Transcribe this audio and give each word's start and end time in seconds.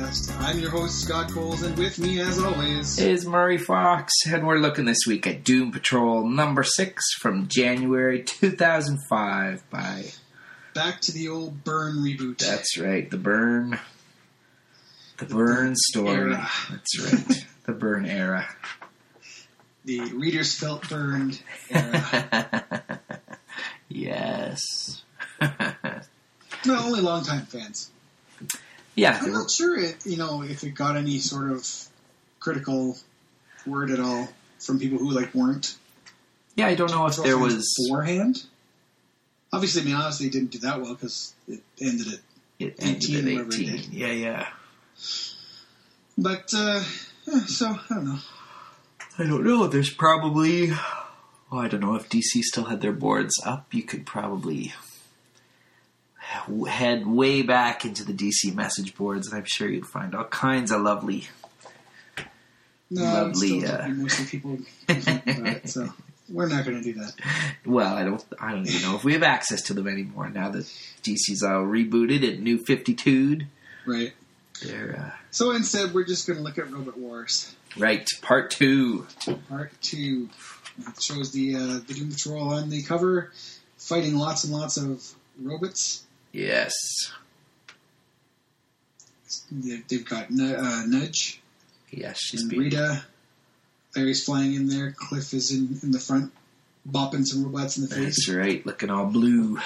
Podcast. 0.00 0.40
I'm 0.40 0.58
your 0.58 0.70
host, 0.70 1.02
Scott 1.02 1.30
Coles, 1.30 1.62
and 1.62 1.76
with 1.76 1.98
me, 1.98 2.20
as 2.20 2.38
always, 2.38 2.98
is 2.98 3.26
Murray 3.26 3.58
Fox, 3.58 4.12
and 4.26 4.46
we're 4.46 4.58
looking 4.58 4.86
this 4.86 5.00
week 5.06 5.26
at 5.26 5.44
Doom 5.44 5.72
Patrol 5.72 6.26
number 6.26 6.62
six 6.62 7.12
from 7.20 7.48
January 7.48 8.22
2005 8.22 9.68
by. 9.70 10.04
back 10.74 11.00
to 11.02 11.12
the 11.12 11.28
old 11.28 11.64
Byrne 11.64 11.96
reboot. 11.96 12.38
That's 12.38 12.78
right, 12.78 13.10
the 13.10 13.18
Byrne. 13.18 13.78
The 15.18 15.26
Byrne 15.26 15.76
story. 15.76 16.08
era. 16.08 16.48
That's 16.70 17.12
right, 17.12 17.46
the 17.66 17.72
Byrne 17.72 18.06
era. 18.06 18.48
the 19.84 20.00
readers 20.00 20.54
felt 20.54 20.88
burned 20.88 21.42
era. 21.68 23.00
yes. 23.88 25.02
no, 25.42 26.78
only 26.78 27.00
longtime 27.00 27.46
fans. 27.46 27.90
Yeah, 28.94 29.18
I'm 29.20 29.32
not 29.32 29.50
sure 29.50 29.78
it, 29.78 30.04
you 30.04 30.16
know, 30.16 30.42
if 30.42 30.64
it 30.64 30.70
got 30.70 30.96
any 30.96 31.18
sort 31.18 31.50
of 31.50 31.66
critical 32.38 32.96
word 33.66 33.90
at 33.90 34.00
all 34.00 34.28
from 34.58 34.78
people 34.78 34.98
who 34.98 35.10
like 35.10 35.34
weren't. 35.34 35.76
yeah. 36.56 36.66
I 36.66 36.74
don't 36.74 36.90
know 36.90 37.06
if 37.06 37.16
there 37.16 37.38
was. 37.38 37.74
beforehand. 37.78 38.44
Obviously, 39.52 39.82
I 39.82 39.84
mean, 39.86 39.94
honestly, 39.94 40.26
it 40.26 40.32
didn't 40.32 40.52
do 40.52 40.58
that 40.60 40.80
well 40.80 40.94
because 40.94 41.34
it 41.48 41.60
ended 41.80 42.06
it. 42.06 42.20
It 42.58 42.76
ended 42.78 43.10
18, 43.10 43.16
at 43.16 43.24
whatever 43.46 43.50
it 43.50 43.80
18. 43.80 43.92
Yeah, 43.92 44.12
yeah. 44.12 44.48
But 46.16 46.52
uh, 46.54 46.82
yeah, 47.26 47.40
so 47.46 47.66
I 47.68 47.94
don't 47.94 48.04
know. 48.04 48.18
I 49.18 49.24
don't 49.24 49.44
know. 49.44 49.66
There's 49.66 49.90
probably. 49.92 50.70
Oh, 51.52 51.58
I 51.58 51.66
don't 51.66 51.80
know 51.80 51.96
if 51.96 52.08
DC 52.08 52.42
still 52.42 52.64
had 52.64 52.80
their 52.80 52.92
boards 52.92 53.34
up. 53.44 53.72
You 53.72 53.82
could 53.82 54.06
probably 54.06 54.72
head 56.68 57.06
way 57.06 57.42
back 57.42 57.84
into 57.84 58.04
the 58.04 58.12
DC 58.12 58.54
message 58.54 58.94
boards, 58.94 59.28
and 59.28 59.36
I'm 59.36 59.46
sure 59.46 59.68
you'd 59.68 59.86
find 59.86 60.14
all 60.14 60.24
kinds 60.24 60.70
of 60.70 60.82
lovely. 60.82 61.28
No, 62.92 63.02
Lovely, 63.02 63.64
uh, 63.64 63.88
mostly 63.88 64.24
people 64.26 64.58
it, 64.88 65.68
so 65.68 65.92
we're 66.28 66.48
not 66.48 66.64
going 66.64 66.82
to 66.82 66.82
do 66.82 66.98
that. 67.00 67.12
Well, 67.64 67.94
I 67.94 68.02
don't. 68.02 68.24
I 68.40 68.50
don't 68.52 68.66
even 68.66 68.82
know 68.82 68.96
if 68.96 69.04
we 69.04 69.12
have 69.12 69.22
access 69.22 69.62
to 69.62 69.74
them 69.74 69.86
anymore 69.86 70.28
now 70.28 70.50
that 70.50 70.64
DC's 71.02 71.42
all 71.44 71.62
rebooted 71.62 72.28
and 72.28 72.42
new 72.42 72.58
52'd. 72.58 73.46
Right. 73.86 74.12
They're 74.62 75.14
So 75.30 75.52
instead, 75.52 75.94
we're 75.94 76.04
just 76.04 76.26
going 76.26 76.36
to 76.36 76.42
look 76.42 76.58
at 76.58 76.70
Robot 76.70 76.98
Wars 76.98 77.54
uh, 77.76 77.80
right. 77.80 78.08
Part 78.22 78.50
two. 78.50 79.06
Part 79.48 79.72
Two. 79.80 80.28
It 80.78 81.02
shows 81.02 81.32
the 81.32 81.54
uh, 81.56 81.80
the 81.86 81.94
Doom 81.94 82.10
Patrol 82.10 82.54
on 82.54 82.70
the 82.70 82.82
cover, 82.82 83.32
fighting 83.76 84.16
lots 84.16 84.44
and 84.44 84.52
lots 84.52 84.76
of 84.76 85.02
robots. 85.40 86.04
Yes. 86.32 86.72
They- 89.50 89.82
They've 89.88 90.04
got 90.08 90.26
uh, 90.30 90.84
Nudge 90.86 91.40
Yes, 91.90 92.18
she's 92.20 92.42
and 92.42 92.52
Rita. 92.52 93.04
Larry's 93.96 94.24
flying 94.24 94.54
in 94.54 94.68
there. 94.68 94.92
Cliff 94.96 95.34
is 95.34 95.50
in, 95.50 95.80
in 95.82 95.90
the 95.90 95.98
front, 95.98 96.32
bopping 96.88 97.26
some 97.26 97.42
robots 97.44 97.76
in 97.76 97.88
the 97.88 97.92
face. 97.92 98.26
That's 98.26 98.28
right. 98.28 98.64
Looking 98.64 98.90
all 98.90 99.06
blue. 99.06 99.58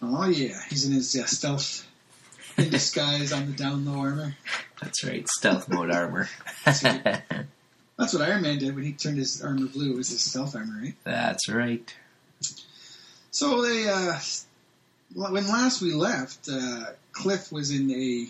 Oh 0.00 0.26
yeah, 0.26 0.58
he's 0.70 0.86
in 0.86 0.92
his 0.92 1.14
uh, 1.14 1.26
stealth 1.26 1.86
in 2.56 2.70
disguise 2.70 3.32
on 3.34 3.46
the 3.46 3.52
down 3.52 3.84
low 3.84 4.00
armor. 4.00 4.34
That's 4.80 5.04
right. 5.04 5.28
Stealth 5.28 5.68
mode 5.68 5.90
armor. 5.90 6.28
Sweet. 6.72 7.02
That's 7.98 8.12
what 8.14 8.22
Iron 8.22 8.42
Man 8.42 8.58
did 8.58 8.74
when 8.74 8.84
he 8.84 8.92
turned 8.92 9.18
his 9.18 9.42
armor 9.42 9.66
blue. 9.66 9.92
It 9.92 9.96
was 9.96 10.08
his 10.08 10.22
stealth 10.22 10.56
armor, 10.56 10.80
right? 10.80 10.94
That's 11.04 11.48
right. 11.50 11.94
So 13.30 13.60
they, 13.62 13.86
uh, 13.88 14.18
when 15.14 15.48
last 15.48 15.80
we 15.80 15.92
left, 15.92 16.48
uh, 16.50 16.86
Cliff 17.12 17.52
was 17.52 17.70
in 17.70 17.90
a 17.90 18.26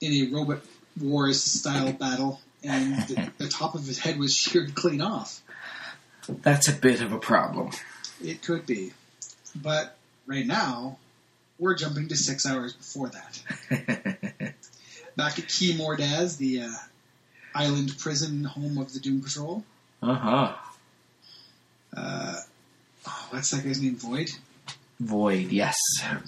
in 0.00 0.12
a 0.12 0.34
robot 0.34 0.60
wars 1.00 1.42
style 1.42 1.92
battle, 1.92 2.40
and 2.64 2.96
the, 3.06 3.30
the 3.38 3.48
top 3.48 3.74
of 3.74 3.86
his 3.86 3.98
head 3.98 4.18
was 4.18 4.34
sheared 4.36 4.74
clean 4.74 5.00
off. 5.00 5.42
That's 6.28 6.68
a 6.68 6.72
bit 6.72 7.00
of 7.02 7.12
a 7.12 7.18
problem. 7.18 7.70
It 8.22 8.42
could 8.42 8.66
be, 8.66 8.92
but 9.54 9.96
right 10.26 10.46
now 10.46 10.98
we're 11.58 11.74
jumping 11.74 12.08
to 12.08 12.16
six 12.16 12.46
hours 12.46 12.72
before 12.72 13.10
that. 13.10 13.42
Back 15.16 15.38
at 15.38 15.48
Key 15.48 15.74
Mordaz, 15.74 16.38
the 16.38 16.62
uh, 16.62 16.72
island 17.54 17.96
prison 17.98 18.44
home 18.44 18.78
of 18.78 18.92
the 18.92 19.00
Doom 19.00 19.20
Patrol. 19.22 19.64
Uh 20.02 20.14
huh. 20.14 20.54
Uh, 21.94 22.36
oh, 23.06 23.26
what's 23.30 23.50
that 23.50 23.64
guy's 23.64 23.82
name? 23.82 23.96
Void. 23.96 24.30
Void, 25.00 25.50
yes. 25.50 25.76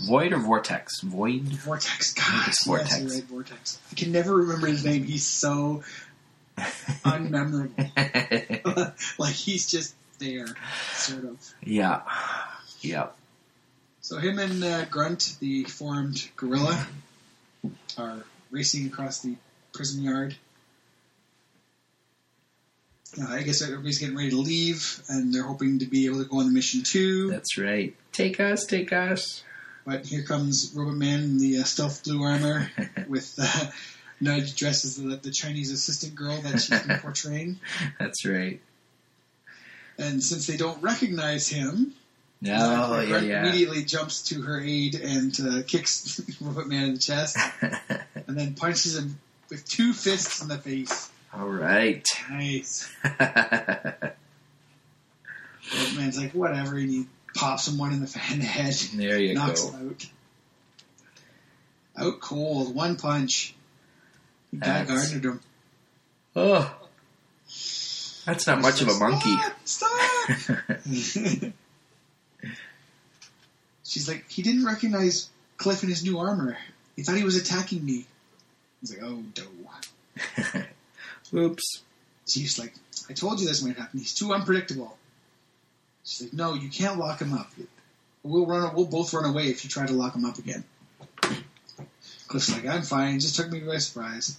Void 0.07 0.33
or 0.33 0.39
vortex? 0.39 1.01
Void. 1.03 1.43
Vortex. 1.43 2.15
God, 2.15 2.49
it's 2.49 2.67
yes, 2.67 2.67
Vortex. 2.67 2.99
you're 3.01 3.11
right, 3.11 3.25
Vortex. 3.25 3.79
I 3.91 3.95
can 3.95 4.13
never 4.13 4.35
remember 4.35 4.67
his 4.67 4.83
name. 4.83 5.05
He's 5.05 5.27
so 5.27 5.83
unmemorable. 7.05 8.93
like 9.19 9.35
he's 9.35 9.71
just 9.71 9.95
there, 10.19 10.47
sort 10.95 11.25
of. 11.25 11.55
yeah. 11.63 12.01
Yeah. 12.81 13.09
So 14.01 14.17
him 14.19 14.39
and 14.39 14.65
uh, 14.65 14.85
Grunt, 14.87 15.37
the 15.41 15.65
formed 15.65 16.29
gorilla, 16.37 16.87
are 17.99 18.25
racing 18.51 18.87
across 18.87 19.21
the 19.21 19.37
prison 19.75 20.03
yard. 20.03 20.35
Uh, 23.21 23.27
I 23.29 23.43
guess 23.43 23.61
everybody's 23.63 23.99
getting 23.99 24.17
ready 24.17 24.31
to 24.31 24.39
leave, 24.39 25.03
and 25.09 25.33
they're 25.35 25.43
hoping 25.43 25.81
to 25.81 25.87
be 25.87 26.07
able 26.07 26.19
to 26.23 26.25
go 26.29 26.39
on 26.41 26.47
the 26.47 26.53
mission 26.53 26.83
too. 26.83 27.31
That's 27.31 27.59
right. 27.59 27.95
Take 28.13 28.41
us, 28.41 28.65
take 28.65 28.93
us. 28.93 29.45
But 29.85 30.07
here 30.07 30.23
comes 30.23 30.73
Robot 30.75 30.95
Man 30.95 31.21
in 31.21 31.39
the 31.39 31.59
uh, 31.59 31.65
stealth 31.65 32.05
blue 32.05 32.23
armor 32.23 32.71
with 33.09 33.35
uh, 33.43 33.67
Nudge 34.21 34.55
dressed 34.57 34.85
as 34.85 34.97
the, 34.97 35.17
the 35.17 35.31
Chinese 35.31 35.71
assistant 35.73 36.15
girl 36.15 36.37
that 36.43 36.61
she's 36.61 36.81
been 36.87 36.99
portraying. 37.03 37.59
That's 37.99 38.25
right. 38.25 38.61
And 39.99 40.23
since 40.23 40.47
they 40.47 40.57
don't 40.57 40.81
recognize 40.83 41.49
him, 41.49 41.95
Oh, 42.45 43.01
yeah, 43.01 43.21
yeah. 43.21 43.43
immediately 43.43 43.85
jumps 43.85 44.23
to 44.25 44.43
her 44.43 44.61
aid 44.61 44.97
and 44.97 45.33
uh, 45.41 45.63
kicks 45.65 46.21
Robot 46.41 46.67
Man 46.67 46.85
in 46.85 46.93
the 46.95 46.99
chest, 46.99 47.37
and 47.61 48.37
then 48.37 48.55
punches 48.55 48.97
him 48.97 49.21
with 49.49 49.69
two 49.69 49.93
fists 49.93 50.43
in 50.43 50.49
the 50.49 50.59
face. 50.59 51.09
All 51.35 51.49
right. 51.49 52.07
Nice. 52.31 52.93
Man's 55.97 56.19
like, 56.19 56.33
whatever, 56.33 56.77
and 56.77 56.91
he 56.91 57.07
pops 57.35 57.69
him 57.69 57.79
one 57.79 57.93
in 57.93 58.01
the, 58.01 58.21
in 58.33 58.41
the 58.41 58.45
head, 58.45 58.75
there 58.95 59.19
you 59.19 59.35
knocks 59.35 59.65
go. 59.65 59.71
him 59.77 59.89
out. 59.89 60.07
Out 62.05 62.21
cold, 62.21 62.75
one 62.75 62.97
punch. 62.97 63.55
He 64.51 64.59
got 64.59 64.87
That's- 64.87 65.13
him. 65.13 65.41
Oh. 66.37 66.75
That's 68.25 68.47
not 68.47 68.61
much 68.61 68.81
of 68.83 68.89
a 68.89 68.95
monkey. 68.95 69.37
Stop! 69.65 70.31
Stop! 70.31 70.59
She's 73.85 74.09
like, 74.09 74.31
he 74.31 74.43
didn't 74.43 74.65
recognize 74.65 75.29
Cliff 75.57 75.83
in 75.83 75.89
his 75.89 76.05
new 76.05 76.19
armor. 76.19 76.57
He 76.97 77.03
thought 77.03 77.17
he 77.17 77.25
was 77.25 77.37
attacking 77.37 77.85
me. 77.85 78.07
He's 78.81 78.97
like, 78.97 79.03
oh, 79.03 79.23
no. 79.37 80.63
Oops. 81.35 81.83
She's 82.27 82.59
like, 82.59 82.75
I 83.09 83.13
told 83.13 83.41
you 83.41 83.47
this 83.47 83.63
might 83.63 83.77
happen. 83.77 83.99
He's 83.99 84.15
too 84.15 84.33
unpredictable. 84.33 84.97
She's 86.05 86.23
like, 86.23 86.33
no, 86.33 86.55
you 86.55 86.69
can't 86.69 86.99
lock 86.99 87.21
him 87.21 87.33
up. 87.35 87.51
We'll 88.23 88.47
run. 88.47 88.75
We'll 88.75 88.87
both 88.87 89.13
run 89.13 89.25
away 89.25 89.49
if 89.49 89.65
you 89.65 89.71
try 89.71 89.87
to 89.87 89.93
lock 89.93 90.15
him 90.15 90.25
up 90.25 90.39
again. 90.39 90.65
Cliff's 92.29 92.53
like, 92.53 92.67
I'm 92.67 92.83
fine. 92.83 93.21
Just 93.21 93.37
took 93.37 93.51
me 93.51 93.61
by 93.61 93.79
surprise. 93.79 94.39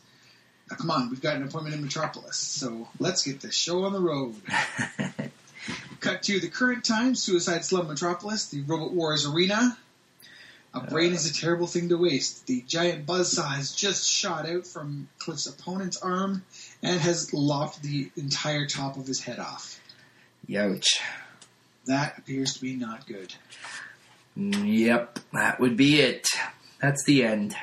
Now, 0.69 0.77
come 0.77 0.91
on, 0.91 1.09
we've 1.09 1.21
got 1.21 1.35
an 1.35 1.43
appointment 1.43 1.75
in 1.75 1.83
Metropolis, 1.83 2.37
so 2.37 2.87
let's 2.99 3.23
get 3.23 3.41
this 3.41 3.55
show 3.55 3.83
on 3.83 3.93
the 3.93 3.99
road. 3.99 4.35
Cut 5.99 6.23
to 6.23 6.39
the 6.39 6.47
current 6.47 6.83
time, 6.83 7.15
Suicide 7.15 7.63
Slum 7.63 7.87
Metropolis, 7.87 8.47
the 8.47 8.61
Robot 8.61 8.93
Wars 8.93 9.25
arena. 9.25 9.77
A 10.75 10.81
brain 10.81 11.13
is 11.13 11.29
a 11.29 11.33
terrible 11.33 11.67
thing 11.67 11.89
to 11.89 11.97
waste. 11.97 12.47
The 12.47 12.63
giant 12.65 13.05
buzzsaw 13.05 13.55
has 13.55 13.73
just 13.73 14.09
shot 14.09 14.49
out 14.49 14.65
from 14.65 15.07
Cliff's 15.19 15.45
opponent's 15.45 16.01
arm 16.01 16.43
and 16.81 16.99
has 16.99 17.31
lopped 17.31 17.83
the 17.83 18.09
entire 18.15 18.65
top 18.65 18.97
of 18.97 19.05
his 19.05 19.21
head 19.21 19.37
off. 19.37 19.79
Youch. 20.49 20.99
That 21.85 22.17
appears 22.17 22.55
to 22.55 22.61
be 22.61 22.75
not 22.75 23.05
good. 23.05 23.35
Yep, 24.35 25.19
that 25.33 25.59
would 25.59 25.77
be 25.77 26.01
it. 26.01 26.27
That's 26.81 27.03
the 27.03 27.23
end. 27.23 27.55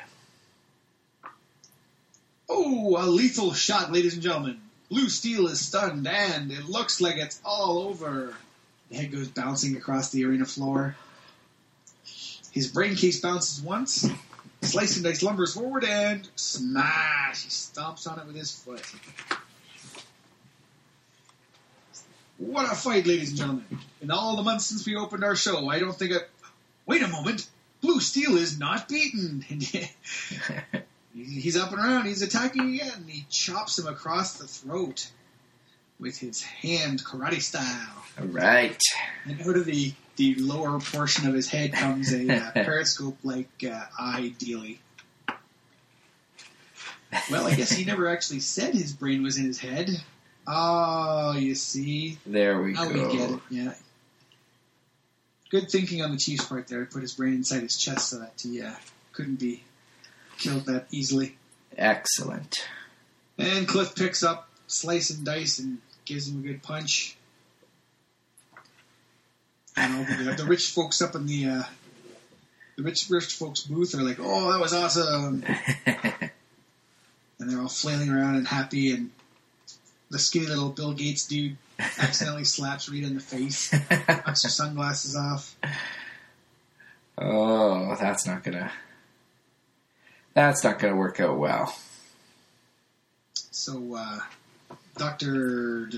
Oh, 2.48 2.96
a 2.96 3.06
lethal 3.06 3.54
shot, 3.54 3.92
ladies 3.92 4.14
and 4.14 4.22
gentlemen. 4.22 4.60
Blue 4.88 5.08
Steel 5.08 5.48
is 5.48 5.60
stunned, 5.60 6.06
and 6.06 6.52
it 6.52 6.68
looks 6.68 7.00
like 7.00 7.16
it's 7.16 7.40
all 7.44 7.78
over. 7.78 8.34
The 8.88 8.96
head 8.96 9.12
goes 9.12 9.28
bouncing 9.28 9.76
across 9.76 10.10
the 10.10 10.24
arena 10.24 10.44
floor. 10.44 10.96
His 12.52 12.68
brain 12.68 12.96
case 12.96 13.20
bounces 13.20 13.62
once. 13.62 14.08
Slicing 14.62 15.04
and 15.04 15.14
Dice 15.14 15.22
lumbers 15.22 15.54
forward 15.54 15.84
and 15.84 16.28
smash! 16.36 17.44
He 17.44 17.48
stomps 17.48 18.10
on 18.10 18.18
it 18.18 18.26
with 18.26 18.36
his 18.36 18.50
foot. 18.50 18.82
What 22.36 22.70
a 22.70 22.74
fight, 22.74 23.06
ladies 23.06 23.30
and 23.30 23.38
gentlemen. 23.38 23.64
In 24.00 24.10
all 24.10 24.36
the 24.36 24.42
months 24.42 24.66
since 24.66 24.86
we 24.86 24.96
opened 24.96 25.24
our 25.24 25.36
show, 25.36 25.68
I 25.68 25.78
don't 25.78 25.96
think 25.96 26.12
I. 26.12 26.18
Wait 26.86 27.02
a 27.02 27.08
moment! 27.08 27.46
Blue 27.80 28.00
Steel 28.00 28.36
is 28.36 28.58
not 28.58 28.88
beaten! 28.88 29.44
He's 31.14 31.56
up 31.56 31.72
and 31.72 31.78
around. 31.78 32.06
He's 32.06 32.22
attacking 32.22 32.74
again. 32.74 33.04
He 33.06 33.26
chops 33.30 33.78
him 33.78 33.86
across 33.86 34.38
the 34.38 34.46
throat 34.46 35.10
with 35.98 36.18
his 36.18 36.42
hand, 36.42 37.04
karate 37.04 37.42
style. 37.42 38.04
All 38.18 38.26
right. 38.26 38.80
And 39.24 39.40
out 39.42 39.56
of 39.56 39.64
the, 39.66 39.92
the 40.16 40.34
lower 40.36 40.78
portion 40.80 41.26
of 41.28 41.34
his 41.34 41.48
head 41.48 41.72
comes 41.72 42.12
a 42.12 42.30
uh, 42.32 42.50
periscope 42.54 43.18
like 43.22 43.48
uh, 43.64 43.84
eye 43.98 44.32
dealy. 44.38 44.80
Well, 47.30 47.46
I 47.46 47.54
guess 47.56 47.70
he 47.72 47.84
never 47.84 48.08
actually 48.08 48.40
said 48.40 48.72
his 48.74 48.92
brain 48.92 49.22
was 49.22 49.36
in 49.36 49.44
his 49.44 49.58
head. 49.58 49.90
Oh, 50.46 51.34
you 51.36 51.54
see. 51.54 52.18
There 52.24 52.60
we 52.62 52.72
Now 52.72 52.88
go. 52.88 53.08
we 53.08 53.16
get 53.16 53.30
it. 53.30 53.40
Yeah. 53.50 53.74
Good 55.50 55.70
thinking 55.70 56.02
on 56.02 56.12
the 56.12 56.16
Chief's 56.16 56.44
part 56.44 56.68
there. 56.68 56.84
Put 56.84 57.02
his 57.02 57.14
brain 57.14 57.34
inside 57.34 57.62
his 57.62 57.76
chest 57.76 58.10
so 58.10 58.20
that 58.20 58.40
he 58.40 58.62
uh, 58.62 58.72
couldn't 59.12 59.40
be 59.40 59.64
killed 60.38 60.66
that 60.66 60.86
easily. 60.92 61.36
Excellent. 61.76 62.68
And 63.38 63.66
Cliff 63.66 63.96
picks 63.96 64.22
up 64.22 64.48
Slice 64.68 65.10
and 65.10 65.24
Dice 65.24 65.58
and 65.58 65.78
gives 66.04 66.28
him 66.28 66.40
a 66.44 66.46
good 66.46 66.62
punch. 66.62 67.16
All 69.80 70.04
the, 70.04 70.34
the 70.36 70.44
rich 70.44 70.70
folks 70.70 71.00
up 71.00 71.14
in 71.14 71.26
the 71.26 71.46
uh, 71.46 71.62
the 72.76 72.82
rich 72.82 73.06
rich 73.08 73.34
folks 73.34 73.62
booth 73.62 73.94
are 73.94 74.02
like, 74.02 74.18
"Oh, 74.20 74.52
that 74.52 74.60
was 74.60 74.74
awesome!" 74.74 75.44
And 75.86 77.50
they're 77.50 77.60
all 77.60 77.68
flailing 77.68 78.10
around 78.10 78.36
and 78.36 78.46
happy. 78.46 78.90
And 78.92 79.10
the 80.10 80.18
skinny 80.18 80.46
little 80.46 80.68
Bill 80.68 80.92
Gates 80.92 81.26
dude 81.26 81.56
accidentally 81.98 82.44
slaps 82.56 82.88
Rita 82.88 83.06
in 83.06 83.14
the 83.14 83.20
face, 83.20 83.72
knocks 84.08 84.42
her 84.42 84.50
sunglasses 84.50 85.16
off. 85.16 85.56
oh, 87.16 87.96
that's 87.98 88.26
not 88.26 88.44
gonna. 88.44 88.70
That's 90.34 90.62
not 90.62 90.78
gonna 90.78 90.96
work 90.96 91.18
out 91.20 91.38
well. 91.38 91.74
So, 93.50 93.94
uh, 93.94 94.20
Doctor 94.96 95.88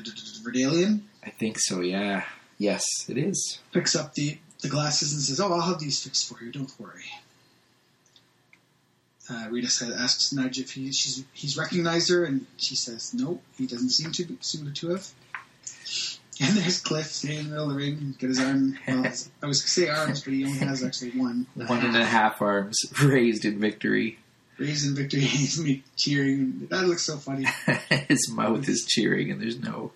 Verdalian 0.45 1.01
I 1.25 1.31
think 1.31 1.59
so. 1.59 1.81
Yeah. 1.81 2.25
Yes, 2.63 2.85
it 3.09 3.19
is. 3.19 3.59
picks 3.73 3.97
up 3.97 4.15
the, 4.15 4.39
the 4.61 4.69
glasses 4.69 5.13
and 5.13 5.21
says, 5.21 5.41
"Oh, 5.41 5.53
I'll 5.53 5.63
have 5.63 5.81
these 5.81 6.01
fixed 6.01 6.29
for 6.29 6.43
you. 6.45 6.53
Don't 6.53 6.73
worry." 6.79 7.11
Uh, 9.29 9.49
Rita 9.51 9.69
says, 9.69 9.91
asks 10.01 10.33
Nudge 10.33 10.61
if 10.61 10.71
he 10.71 10.93
she's 10.93 11.25
he's 11.33 11.59
recognized 11.59 12.09
her, 12.11 12.25
and 12.25 12.47
she 12.59 12.77
says, 12.77 13.15
"Nope, 13.15 13.43
he 13.59 13.67
doesn't 13.67 13.89
seem 13.89 14.13
to 14.13 14.39
seem 14.43 14.73
to 14.73 14.89
have." 14.91 15.09
And 16.41 16.57
there's 16.57 16.81
Cliff 16.81 17.07
sitting 17.07 17.39
in 17.41 17.45
the 17.47 17.51
middle 17.51 17.65
of 17.65 17.71
the 17.73 17.77
ring, 17.77 18.15
got 18.21 18.29
his 18.29 18.39
arm. 18.39 18.79
Well, 18.87 18.99
I 19.07 19.09
was 19.09 19.27
going 19.33 19.53
to 19.53 19.57
say 19.57 19.89
arms, 19.89 20.23
but 20.23 20.33
he 20.33 20.45
only 20.45 20.59
has 20.59 20.85
actually 20.85 21.11
one. 21.11 21.49
One 21.57 21.85
and 21.85 21.97
a 21.97 22.05
half 22.05 22.41
arms 22.41 22.79
raised 23.03 23.45
in 23.45 23.59
victory. 23.59 24.21
Raised 24.57 24.87
in 24.87 24.95
victory, 24.95 25.21
he's 25.23 25.61
me 25.61 25.83
cheering. 25.97 26.69
That 26.71 26.85
looks 26.87 27.03
so 27.03 27.17
funny. 27.17 27.47
His 28.09 28.31
mouth 28.31 28.69
is 28.69 28.87
cheering, 28.89 29.33
and 29.33 29.43
there's 29.43 29.59
no, 29.59 29.91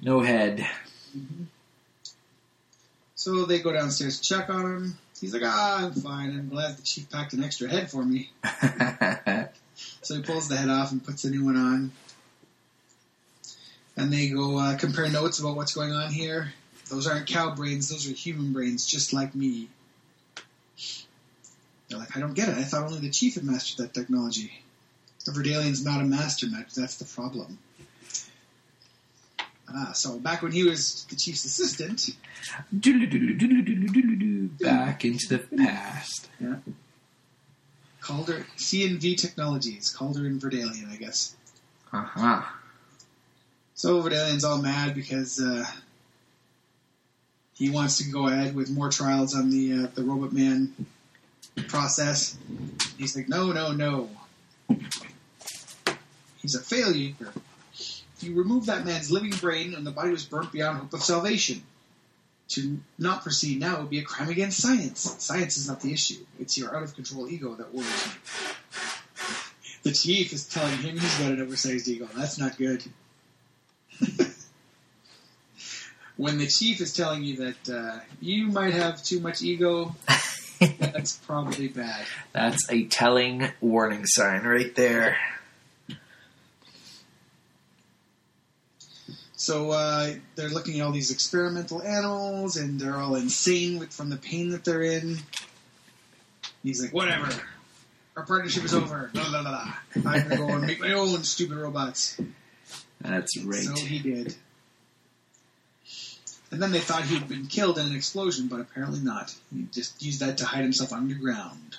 no 0.00 0.20
head. 0.20 0.64
So 3.26 3.44
they 3.44 3.58
go 3.58 3.72
downstairs 3.72 4.20
to 4.20 4.28
check 4.28 4.50
on 4.50 4.60
him. 4.60 4.98
He's 5.20 5.34
like, 5.34 5.42
"Ah, 5.44 5.84
I'm 5.84 5.92
fine. 5.94 6.30
I'm 6.30 6.48
glad 6.48 6.76
the 6.76 6.82
chief 6.82 7.10
packed 7.10 7.32
an 7.32 7.42
extra 7.42 7.68
head 7.68 7.90
for 7.90 8.04
me." 8.04 8.30
So 10.02 10.14
he 10.14 10.22
pulls 10.22 10.48
the 10.48 10.56
head 10.56 10.70
off 10.70 10.92
and 10.92 11.04
puts 11.04 11.24
a 11.24 11.30
new 11.30 11.44
one 11.44 11.56
on. 11.56 11.92
And 13.96 14.12
they 14.12 14.28
go 14.28 14.56
uh, 14.56 14.76
compare 14.78 15.08
notes 15.10 15.40
about 15.40 15.56
what's 15.56 15.74
going 15.74 15.92
on 15.92 16.12
here. 16.12 16.52
Those 16.88 17.08
aren't 17.08 17.26
cow 17.26 17.54
brains, 17.54 17.88
those 17.88 18.08
are 18.08 18.14
human 18.14 18.52
brains, 18.52 18.86
just 18.86 19.12
like 19.12 19.34
me. 19.34 19.68
They're 21.88 21.98
like, 21.98 22.16
I 22.16 22.20
don't 22.20 22.34
get 22.34 22.48
it. 22.48 22.54
I 22.54 22.62
thought 22.62 22.84
only 22.84 23.00
the 23.00 23.10
chief 23.10 23.34
had 23.34 23.44
mastered 23.44 23.84
that 23.84 23.94
technology. 23.94 24.62
The 25.26 25.32
Verdalian's 25.32 25.84
not 25.84 26.00
a 26.00 26.04
master, 26.04 26.46
Matt. 26.48 26.70
That's 26.70 26.96
the 26.96 27.04
problem. 27.04 27.58
Ah, 29.68 29.92
so 29.92 30.18
back 30.18 30.42
when 30.42 30.52
he 30.52 30.62
was 30.64 31.04
the 31.10 31.16
chief's 31.16 31.44
assistant, 31.44 32.10
Back 34.60 35.04
into 35.04 35.26
the 35.28 35.38
past. 35.56 36.28
Caulder 38.00 38.46
C&V 38.56 39.16
Technologies, 39.16 39.90
Caulder 39.90 40.26
and 40.26 40.40
Verdalian, 40.40 40.92
I 40.92 40.96
guess. 40.96 41.34
Uh 41.92 42.02
huh. 42.02 42.42
So 43.74 44.00
Verdalian's 44.00 44.44
all 44.44 44.62
mad 44.62 44.94
because 44.94 45.40
uh, 45.40 45.64
he 47.54 47.68
wants 47.70 47.98
to 47.98 48.08
go 48.10 48.28
ahead 48.28 48.54
with 48.54 48.70
more 48.70 48.90
trials 48.90 49.34
on 49.34 49.50
the 49.50 49.72
uh, 49.72 49.86
the 49.94 50.04
Robot 50.04 50.32
Man 50.32 50.72
process. 51.68 52.36
He's 52.98 53.16
like, 53.16 53.28
no, 53.28 53.50
no, 53.52 53.72
no. 53.72 54.10
He's 56.40 56.54
a 56.54 56.60
failure. 56.60 57.14
You 58.20 58.34
remove 58.34 58.66
that 58.66 58.84
man's 58.84 59.10
living 59.10 59.30
brain, 59.30 59.74
and 59.74 59.86
the 59.86 59.90
body 59.90 60.10
was 60.10 60.24
burnt 60.24 60.52
beyond 60.52 60.78
hope 60.78 60.92
of 60.92 61.02
salvation. 61.02 61.62
To 62.50 62.78
not 62.96 63.22
proceed 63.22 63.58
now 63.58 63.80
would 63.80 63.90
be 63.90 63.98
a 63.98 64.04
crime 64.04 64.28
against 64.28 64.62
science. 64.62 65.16
Science 65.18 65.56
is 65.56 65.68
not 65.68 65.80
the 65.80 65.92
issue. 65.92 66.24
It's 66.38 66.56
your 66.56 66.74
out 66.74 66.84
of 66.84 66.94
control 66.94 67.28
ego 67.28 67.54
that 67.54 67.74
worries 67.74 68.06
me. 68.06 68.12
The 69.82 69.92
chief 69.92 70.32
is 70.32 70.48
telling 70.48 70.78
him 70.78 70.98
he's 70.98 71.18
got 71.18 71.32
an 71.32 71.40
oversized 71.40 71.88
ego. 71.88 72.08
That's 72.16 72.38
not 72.38 72.56
good. 72.56 72.84
when 76.16 76.38
the 76.38 76.46
chief 76.46 76.80
is 76.80 76.94
telling 76.94 77.24
you 77.24 77.36
that 77.36 77.68
uh, 77.68 78.00
you 78.20 78.46
might 78.46 78.74
have 78.74 79.02
too 79.02 79.20
much 79.20 79.42
ego, 79.42 79.94
that's 80.78 81.16
probably 81.18 81.68
bad. 81.68 82.06
That's 82.32 82.70
a 82.70 82.84
telling 82.86 83.48
warning 83.60 84.06
sign 84.06 84.42
right 84.44 84.74
there. 84.74 85.16
So 89.36 89.70
uh, 89.70 90.14
they're 90.34 90.48
looking 90.48 90.80
at 90.80 90.86
all 90.86 90.92
these 90.92 91.10
experimental 91.10 91.82
animals, 91.82 92.56
and 92.56 92.80
they're 92.80 92.96
all 92.96 93.16
insane 93.16 93.78
with, 93.78 93.92
from 93.92 94.08
the 94.08 94.16
pain 94.16 94.50
that 94.50 94.64
they're 94.64 94.82
in. 94.82 95.18
He's 96.62 96.82
like, 96.82 96.92
whatever. 96.92 97.28
Our 98.16 98.24
partnership 98.24 98.64
is 98.64 98.72
over. 98.72 99.10
Blah, 99.12 99.28
blah, 99.28 99.42
blah, 99.42 99.50
blah. 99.50 100.10
I'm 100.10 100.28
going 100.28 100.30
to 100.30 100.36
go 100.36 100.48
and 100.48 100.66
make 100.66 100.80
my 100.80 100.94
own 100.94 101.22
stupid 101.22 101.58
robots. 101.58 102.18
That's 103.02 103.36
right. 103.44 103.60
So 103.60 103.74
he 103.74 103.98
did. 103.98 104.34
And 106.50 106.62
then 106.62 106.72
they 106.72 106.78
thought 106.78 107.02
he'd 107.02 107.28
been 107.28 107.46
killed 107.46 107.76
in 107.76 107.86
an 107.86 107.94
explosion, 107.94 108.48
but 108.48 108.60
apparently 108.60 109.00
not. 109.00 109.34
He 109.54 109.66
just 109.70 110.02
used 110.02 110.20
that 110.20 110.38
to 110.38 110.46
hide 110.46 110.62
himself 110.62 110.92
underground. 110.94 111.76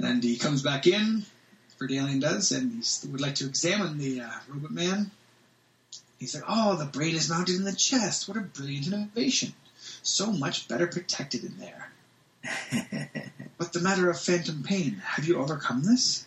And 0.00 0.24
he 0.24 0.36
comes 0.36 0.62
back 0.62 0.86
in, 0.88 1.24
Verdalian 1.80 2.20
does, 2.20 2.52
and 2.52 2.84
he 2.84 3.08
would 3.08 3.20
like 3.20 3.36
to 3.36 3.46
examine 3.46 3.98
the 3.98 4.20
uh, 4.20 4.30
robot 4.48 4.70
man. 4.70 5.10
He's 6.18 6.34
like, 6.34 6.44
oh, 6.46 6.76
the 6.76 6.84
brain 6.84 7.16
is 7.16 7.30
mounted 7.30 7.56
in 7.56 7.64
the 7.64 7.74
chest. 7.74 8.28
What 8.28 8.36
a 8.36 8.40
brilliant 8.40 8.88
innovation. 8.88 9.54
So 10.02 10.30
much 10.30 10.68
better 10.68 10.86
protected 10.86 11.44
in 11.44 11.58
there. 11.58 11.90
but 13.58 13.72
the 13.72 13.80
matter 13.80 14.10
of 14.10 14.20
phantom 14.20 14.62
pain, 14.62 15.02
have 15.04 15.24
you 15.26 15.38
overcome 15.38 15.82
this? 15.82 16.26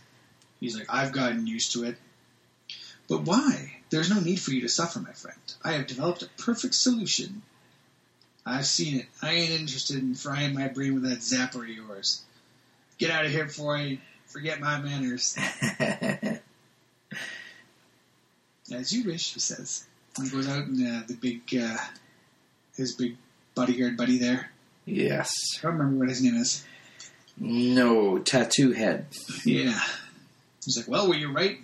He's 0.60 0.78
like, 0.78 0.88
I've 0.90 1.12
gotten 1.12 1.46
used 1.46 1.74
to 1.74 1.84
it. 1.84 1.98
But 3.08 3.22
why? 3.22 3.78
There's 3.92 4.10
no 4.10 4.20
need 4.20 4.40
for 4.40 4.52
you 4.52 4.62
to 4.62 4.70
suffer, 4.70 5.00
my 5.00 5.12
friend. 5.12 5.38
I 5.64 5.74
have 5.74 5.88
developed 5.88 6.24
a 6.24 6.30
perfect 6.42 6.74
solution. 6.74 7.44
I've 8.46 8.66
seen 8.66 9.02
it. 9.02 9.06
I 9.22 9.34
ain't 9.34 9.52
interested 9.52 9.98
in 9.98 10.16
frying 10.16 10.56
my 10.56 10.68
brain 10.68 10.96
with 10.96 11.04
that 11.04 11.20
zapper 11.20 11.62
of 11.62 11.70
yours. 11.70 12.24
Get 12.98 13.12
out 13.12 13.26
of 13.26 13.32
here 13.32 13.46
before 13.46 13.78
I 13.78 14.00
forget 14.34 14.60
my 14.60 14.80
manners. 14.82 15.38
As 18.74 18.92
you 18.92 19.04
wish, 19.04 19.34
he 19.36 19.40
says. 19.40 19.86
He 20.22 20.30
goes 20.30 20.48
out 20.48 20.66
and 20.66 20.88
uh, 20.88 21.04
the 21.08 21.14
big, 21.14 21.42
uh, 21.56 21.78
his 22.76 22.96
big 22.96 23.16
bodyguard 23.56 23.96
buddy 23.96 24.18
there. 24.18 24.50
yes. 24.86 25.32
I 25.60 25.64
don't 25.64 25.78
remember 25.78 26.00
what 26.00 26.10
his 26.10 26.24
name 26.24 26.36
is. 26.36 26.66
No 27.38 28.20
tattoo 28.20 28.72
head. 28.72 29.08
Yeah. 29.46 29.80
He's 30.66 30.78
like, 30.78 30.88
well, 30.88 31.08
were 31.08 31.16
you 31.16 31.32
right? 31.32 31.60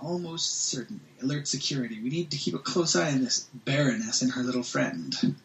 Almost 0.00 0.68
certainly. 0.70 1.02
Alert 1.22 1.46
security. 1.48 2.00
We 2.02 2.10
need 2.10 2.30
to 2.30 2.36
keep 2.36 2.54
a 2.54 2.58
close 2.58 2.96
eye 2.96 3.12
on 3.12 3.22
this 3.22 3.48
Baroness 3.54 4.22
and 4.22 4.32
her 4.32 4.42
little 4.42 4.62
friend. 4.62 5.14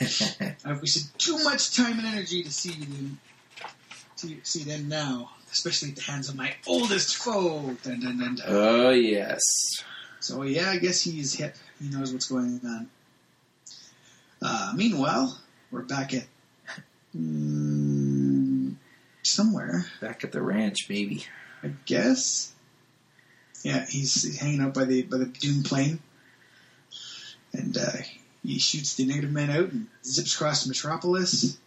I've 0.00 0.80
wasted 0.80 1.04
too 1.18 1.42
much 1.44 1.74
time 1.76 1.98
and 1.98 2.06
energy 2.06 2.42
to 2.42 2.50
see 2.50 2.72
them. 2.72 3.18
To 4.18 4.36
see 4.42 4.64
them 4.64 4.88
now, 4.88 5.30
especially 5.52 5.90
at 5.90 5.96
the 5.96 6.02
hands 6.02 6.28
of 6.28 6.36
my 6.36 6.54
oldest 6.66 7.16
foe. 7.16 7.76
Dun, 7.82 8.00
dun, 8.00 8.18
dun. 8.18 8.38
Oh 8.46 8.90
yes. 8.90 9.40
So 10.20 10.42
yeah, 10.42 10.70
I 10.70 10.78
guess 10.78 11.02
he's 11.02 11.34
hip. 11.34 11.56
He 11.80 11.88
knows 11.88 12.12
what's 12.12 12.28
going 12.28 12.60
on. 12.64 12.88
Uh, 14.42 14.72
meanwhile, 14.74 15.38
we're 15.70 15.82
back 15.82 16.14
at 16.14 16.26
mm, 17.16 18.74
somewhere, 19.22 19.86
Back 20.00 20.24
at 20.24 20.32
the 20.32 20.42
ranch, 20.42 20.86
maybe. 20.88 21.24
I 21.62 21.72
guess. 21.84 22.52
Yeah, 23.62 23.84
he's, 23.88 24.22
he's 24.22 24.38
hanging 24.38 24.60
out 24.60 24.74
by 24.74 24.84
the 24.84 25.02
by 25.02 25.16
the 25.18 25.26
Doom 25.26 25.62
plane, 25.62 25.98
and 27.52 27.76
uh, 27.76 27.92
he 28.44 28.58
shoots 28.58 28.94
the 28.94 29.06
negative 29.06 29.32
man 29.32 29.50
out 29.50 29.72
and 29.72 29.88
zips 30.04 30.34
across 30.34 30.66
Metropolis. 30.66 31.58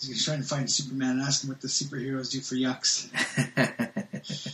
He's 0.00 0.24
trying 0.24 0.42
to 0.42 0.46
find 0.46 0.70
Superman 0.70 1.12
and 1.12 1.22
ask 1.22 1.42
him 1.42 1.48
what 1.48 1.60
the 1.60 1.68
superheroes 1.68 2.30
do 2.30 2.40
for 2.40 2.54
yucks. 2.54 3.08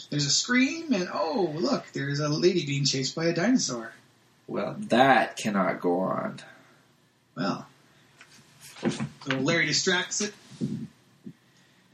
There's 0.11 0.27
a 0.27 0.31
scream, 0.31 0.93
and 0.93 1.09
oh 1.13 1.53
look, 1.55 1.87
there's 1.93 2.21
a 2.21 2.29
lady 2.29 2.67
being 2.67 2.85
chased 2.85 3.15
by 3.15 3.27
a 3.27 3.33
dinosaur. 3.33 3.93
well, 4.47 4.77
that 4.89 5.37
cannot 5.37 5.81
go 5.81 6.01
on. 6.01 6.41
Well, 7.35 7.67
so 8.79 9.39
Larry 9.39 9.67
distracts 9.67 10.21
it 10.21 10.35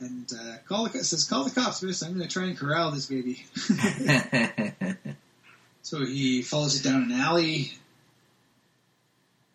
and 0.01 0.31
uh, 0.33 0.57
call 0.67 0.89
the 0.89 1.05
says, 1.05 1.25
"Call 1.25 1.45
the 1.45 1.51
cops, 1.51 1.83
miss. 1.83 2.03
I'm 2.03 2.15
going 2.15 2.27
to 2.27 2.33
try 2.33 2.45
and 2.45 2.57
corral 2.57 2.91
this 2.91 3.07
baby." 3.07 3.45
so 5.83 6.05
he 6.05 6.43
follows 6.43 6.81
it 6.81 6.85
down 6.85 7.05
an 7.05 7.13
alley. 7.13 7.73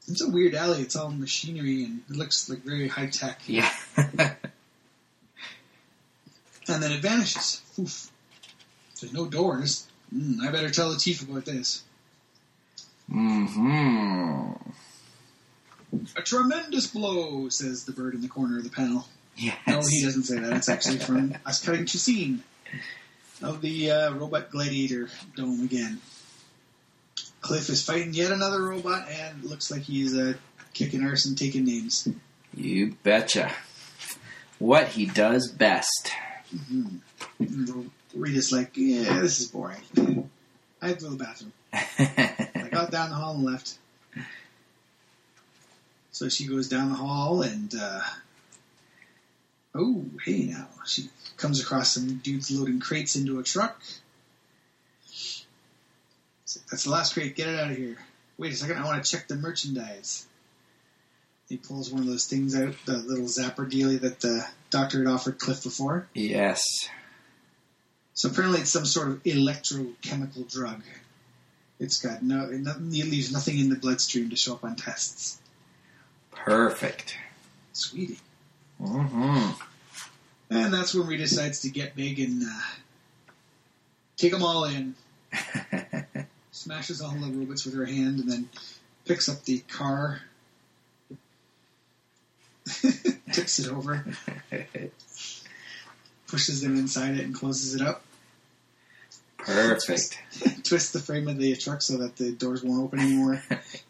It's 0.08 0.22
a 0.22 0.30
weird 0.30 0.54
alley. 0.54 0.82
It's 0.82 0.96
all 0.96 1.10
machinery 1.12 1.86
and 1.86 2.02
it 2.10 2.16
looks 2.16 2.50
like 2.50 2.60
very 2.60 2.88
high 2.88 3.08
tech. 3.08 3.42
yeah. 3.48 3.72
And 6.68 6.82
then 6.82 6.92
it 6.94 7.02
vanishes. 7.02 7.62
Oof. 7.78 8.10
There's 9.00 9.14
no 9.14 9.26
doors. 9.26 9.86
Mm, 10.16 10.40
I 10.42 10.52
better 10.52 10.70
tell 10.70 10.92
the 10.94 10.98
chief 11.00 11.22
about 11.22 11.46
this. 11.46 11.84
hmm 13.12 14.52
A 16.16 16.22
tremendous 16.22 16.88
blow, 16.88 17.50
says 17.50 17.84
the 17.84 17.92
bird 17.92 18.14
in 18.14 18.22
the 18.22 18.28
corner 18.30 18.58
of 18.60 18.64
the 18.64 18.70
panel. 18.70 19.06
Yes. 19.36 19.58
No, 19.68 19.82
he 19.82 20.04
doesn't 20.04 20.24
say 20.24 20.40
that. 20.40 20.54
It's 20.54 20.70
actually 20.70 21.00
from 21.00 21.36
us 21.46 21.64
cutting 21.64 21.86
to 21.86 21.98
scene 22.00 22.44
of 23.42 23.62
the 23.62 23.92
uh, 23.92 24.14
robot 24.14 24.50
gladiator 24.52 25.10
dome 25.36 25.64
again. 25.66 26.00
Cliff 27.44 27.70
is 27.70 27.86
fighting 27.86 28.14
yet 28.14 28.32
another 28.32 28.64
robot, 28.64 29.10
and 29.10 29.44
looks 29.44 29.70
like 29.70 29.82
he's 29.84 30.18
uh, 30.18 30.34
kicking 30.74 31.04
arse 31.04 31.26
and 31.26 31.38
taking 31.38 31.66
names. 31.66 32.08
You 32.56 32.96
betcha. 33.04 33.52
What 34.60 34.88
he 34.88 35.06
does 35.06 35.52
best. 35.52 36.12
Mm-hmm. 36.56 37.82
Rita's 38.16 38.52
like, 38.54 38.72
yeah, 38.76 39.20
this 39.20 39.42
is 39.42 39.48
boring. 39.50 40.30
I 40.82 40.88
have 40.88 40.98
to 41.00 41.04
go 41.04 41.10
to 41.12 41.18
the 41.18 41.24
bathroom. 41.24 41.52
I 41.74 42.70
got 42.72 42.92
down 42.92 43.10
the 43.10 43.16
hall 43.16 43.36
and 43.36 43.44
left. 43.44 43.78
So 46.12 46.30
she 46.30 46.48
goes 46.48 46.70
down 46.70 46.90
the 46.90 46.96
hall 46.96 47.42
and, 47.42 47.74
uh, 47.76 48.02
oh, 49.76 50.06
hey 50.24 50.44
now. 50.44 50.68
She 50.86 51.10
comes 51.36 51.60
across 51.62 51.92
some 51.92 52.20
dudes 52.20 52.52
loading 52.52 52.80
crates 52.80 53.16
into 53.16 53.40
a 53.40 53.44
truck. 53.44 53.82
That's 56.70 56.84
the 56.86 56.92
last 56.92 57.14
crate. 57.14 57.36
Get 57.36 57.50
it 57.50 57.60
out 57.60 57.72
of 57.72 57.78
here. 57.78 57.98
Wait 58.38 58.54
a 58.54 58.56
second. 58.56 58.78
I 58.78 58.86
want 58.86 59.04
to 59.04 59.12
check 59.12 59.28
the 59.28 59.36
merchandise. 59.36 60.26
He 61.50 61.58
pulls 61.58 61.92
one 61.92 62.02
of 62.02 62.08
those 62.08 62.26
things 62.26 62.56
out, 62.56 62.74
the 62.86 62.98
little 62.98 63.26
zapper 63.26 63.70
dealie 63.70 64.00
that 64.02 64.22
the 64.22 64.46
doctor 64.70 65.00
had 65.00 65.08
offered 65.08 65.40
Cliff 65.40 65.64
before. 65.64 66.08
yes. 66.14 66.62
So 68.16 68.30
apparently, 68.30 68.62
it's 68.62 68.72
some 68.72 68.86
sort 68.86 69.08
of 69.08 69.24
electrochemical 69.24 70.52
drug. 70.52 70.84
It's 71.80 72.00
got 72.02 72.22
no, 72.22 72.46
it 72.46 72.62
it 72.66 73.06
leaves 73.06 73.32
nothing 73.32 73.58
in 73.58 73.70
the 73.70 73.76
bloodstream 73.76 74.30
to 74.30 74.36
show 74.36 74.54
up 74.54 74.64
on 74.64 74.76
tests. 74.76 75.40
Perfect. 76.32 77.18
Sweetie. 77.74 78.20
Mm-hmm. 78.82 79.52
And 80.50 80.74
that's 80.74 80.94
when 80.94 81.08
Rita 81.08 81.24
decides 81.24 81.62
to 81.62 81.70
get 81.70 81.96
big 81.96 82.20
and 82.20 82.44
uh, 82.44 82.62
take 84.18 84.32
them 84.32 84.44
all 84.44 84.66
in. 84.66 84.96
Smashes 86.63 87.01
all 87.01 87.12
the 87.12 87.29
robots 87.29 87.65
with 87.65 87.75
her 87.75 87.86
hand 87.86 88.20
and 88.22 88.32
then 88.32 88.50
picks 89.03 89.27
up 89.27 89.43
the 89.43 89.60
car, 89.67 90.22
tips 93.34 93.60
it 93.60 93.70
over, 93.70 94.05
pushes 96.27 96.62
them 96.62 96.77
inside 96.77 97.15
it, 97.15 97.25
and 97.25 97.36
closes 97.36 97.75
it 97.75 97.86
up. 97.86 98.03
Perfect. 99.38 100.17
Twists 100.63 100.91
the 100.93 101.00
frame 101.00 101.27
of 101.27 101.38
the 101.38 101.53
truck 101.58 101.82
so 101.82 101.98
that 101.98 102.15
the 102.15 102.32
doors 102.32 102.63
won't 102.63 102.82
open 102.82 103.00
anymore. 103.01 103.43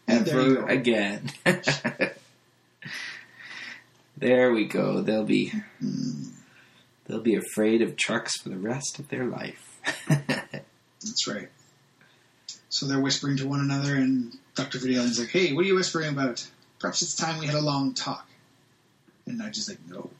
And 0.08 0.26
there 0.26 0.40
you 0.40 0.54
go. 0.56 0.66
again. 0.66 1.30
there 4.16 4.52
we 4.52 4.64
go. 4.66 5.00
They'll 5.00 5.22
be 5.22 5.52
Mm, 5.80 6.30
they'll 7.06 7.20
be 7.20 7.36
afraid 7.36 7.82
of 7.82 7.96
trucks 7.96 8.32
for 8.40 8.48
the 8.48 8.58
rest 8.58 8.98
of 8.98 9.10
their 9.10 9.26
life. 9.26 9.78
that's 10.08 11.28
right. 11.28 11.50
So 12.74 12.86
they're 12.86 12.98
whispering 12.98 13.36
to 13.36 13.46
one 13.46 13.60
another, 13.60 13.94
and 13.94 14.36
Dr. 14.56 14.78
Vidalian's 14.78 15.20
like, 15.20 15.28
hey, 15.28 15.52
what 15.52 15.64
are 15.64 15.68
you 15.68 15.76
whispering 15.76 16.08
about? 16.08 16.44
Perhaps 16.80 17.02
it's 17.02 17.14
time 17.14 17.38
we 17.38 17.46
had 17.46 17.54
a 17.54 17.60
long 17.60 17.94
talk. 17.94 18.26
And 19.26 19.38
Nudge 19.38 19.68
like, 19.68 19.78
no. 19.88 20.10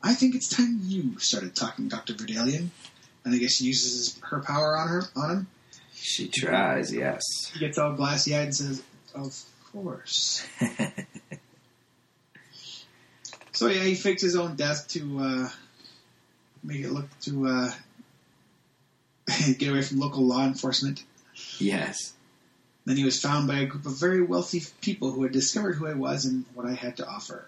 I 0.00 0.14
think 0.14 0.36
it's 0.36 0.48
time 0.48 0.78
you 0.84 1.18
started 1.18 1.56
talking, 1.56 1.88
Dr. 1.88 2.12
Vidalian. 2.14 2.68
And 3.24 3.34
I 3.34 3.38
guess 3.38 3.54
she 3.54 3.64
uses 3.64 4.16
her 4.22 4.38
power 4.38 4.78
on 4.78 4.86
her 4.86 5.02
on 5.16 5.30
him. 5.30 5.46
she 5.92 6.28
tries, 6.28 6.94
yes. 6.94 7.50
He 7.52 7.58
gets 7.58 7.78
all 7.78 7.94
glassy 7.94 8.36
eyed 8.36 8.44
and 8.44 8.54
says, 8.54 8.82
Of 9.12 9.42
course. 9.72 10.46
So 13.54 13.68
yeah, 13.68 13.84
he 13.84 13.94
faked 13.94 14.20
his 14.20 14.34
own 14.34 14.56
death 14.56 14.88
to 14.88 15.20
uh, 15.20 15.48
make 16.64 16.80
it 16.80 16.90
look 16.90 17.08
to 17.20 17.46
uh, 17.46 17.70
get 19.58 19.70
away 19.70 19.82
from 19.82 20.00
local 20.00 20.24
law 20.24 20.44
enforcement. 20.44 21.04
Yes. 21.58 22.12
Then 22.84 22.96
he 22.96 23.04
was 23.04 23.20
found 23.20 23.48
by 23.48 23.60
a 23.60 23.66
group 23.66 23.86
of 23.86 23.98
very 23.98 24.22
wealthy 24.22 24.62
people 24.80 25.10
who 25.10 25.22
had 25.22 25.32
discovered 25.32 25.74
who 25.74 25.86
I 25.86 25.94
was 25.94 26.26
and 26.26 26.44
what 26.54 26.66
I 26.66 26.74
had 26.74 26.98
to 26.98 27.06
offer. 27.06 27.46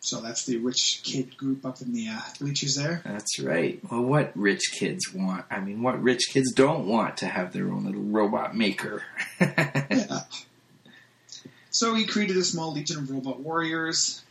So 0.00 0.20
that's 0.20 0.46
the 0.46 0.58
rich 0.58 1.00
kid 1.02 1.36
group 1.36 1.66
up 1.66 1.82
in 1.82 1.92
the 1.92 2.08
uh, 2.08 2.20
bleachers 2.40 2.76
there. 2.76 3.02
That's 3.04 3.38
right. 3.40 3.80
Well, 3.90 4.02
what 4.02 4.32
rich 4.34 4.72
kids 4.72 5.12
want? 5.12 5.44
I 5.50 5.60
mean, 5.60 5.82
what 5.82 6.00
rich 6.02 6.30
kids 6.30 6.52
don't 6.52 6.86
want 6.86 7.18
to 7.18 7.26
have 7.26 7.52
their 7.52 7.70
own 7.70 7.84
little 7.84 8.02
robot 8.02 8.56
maker? 8.56 9.02
Yeah. 9.90 10.20
So 11.70 11.94
he 11.94 12.06
created 12.06 12.36
a 12.36 12.42
small 12.42 12.72
legion 12.72 12.98
of 12.98 13.10
robot 13.10 13.40
warriors 13.40 14.22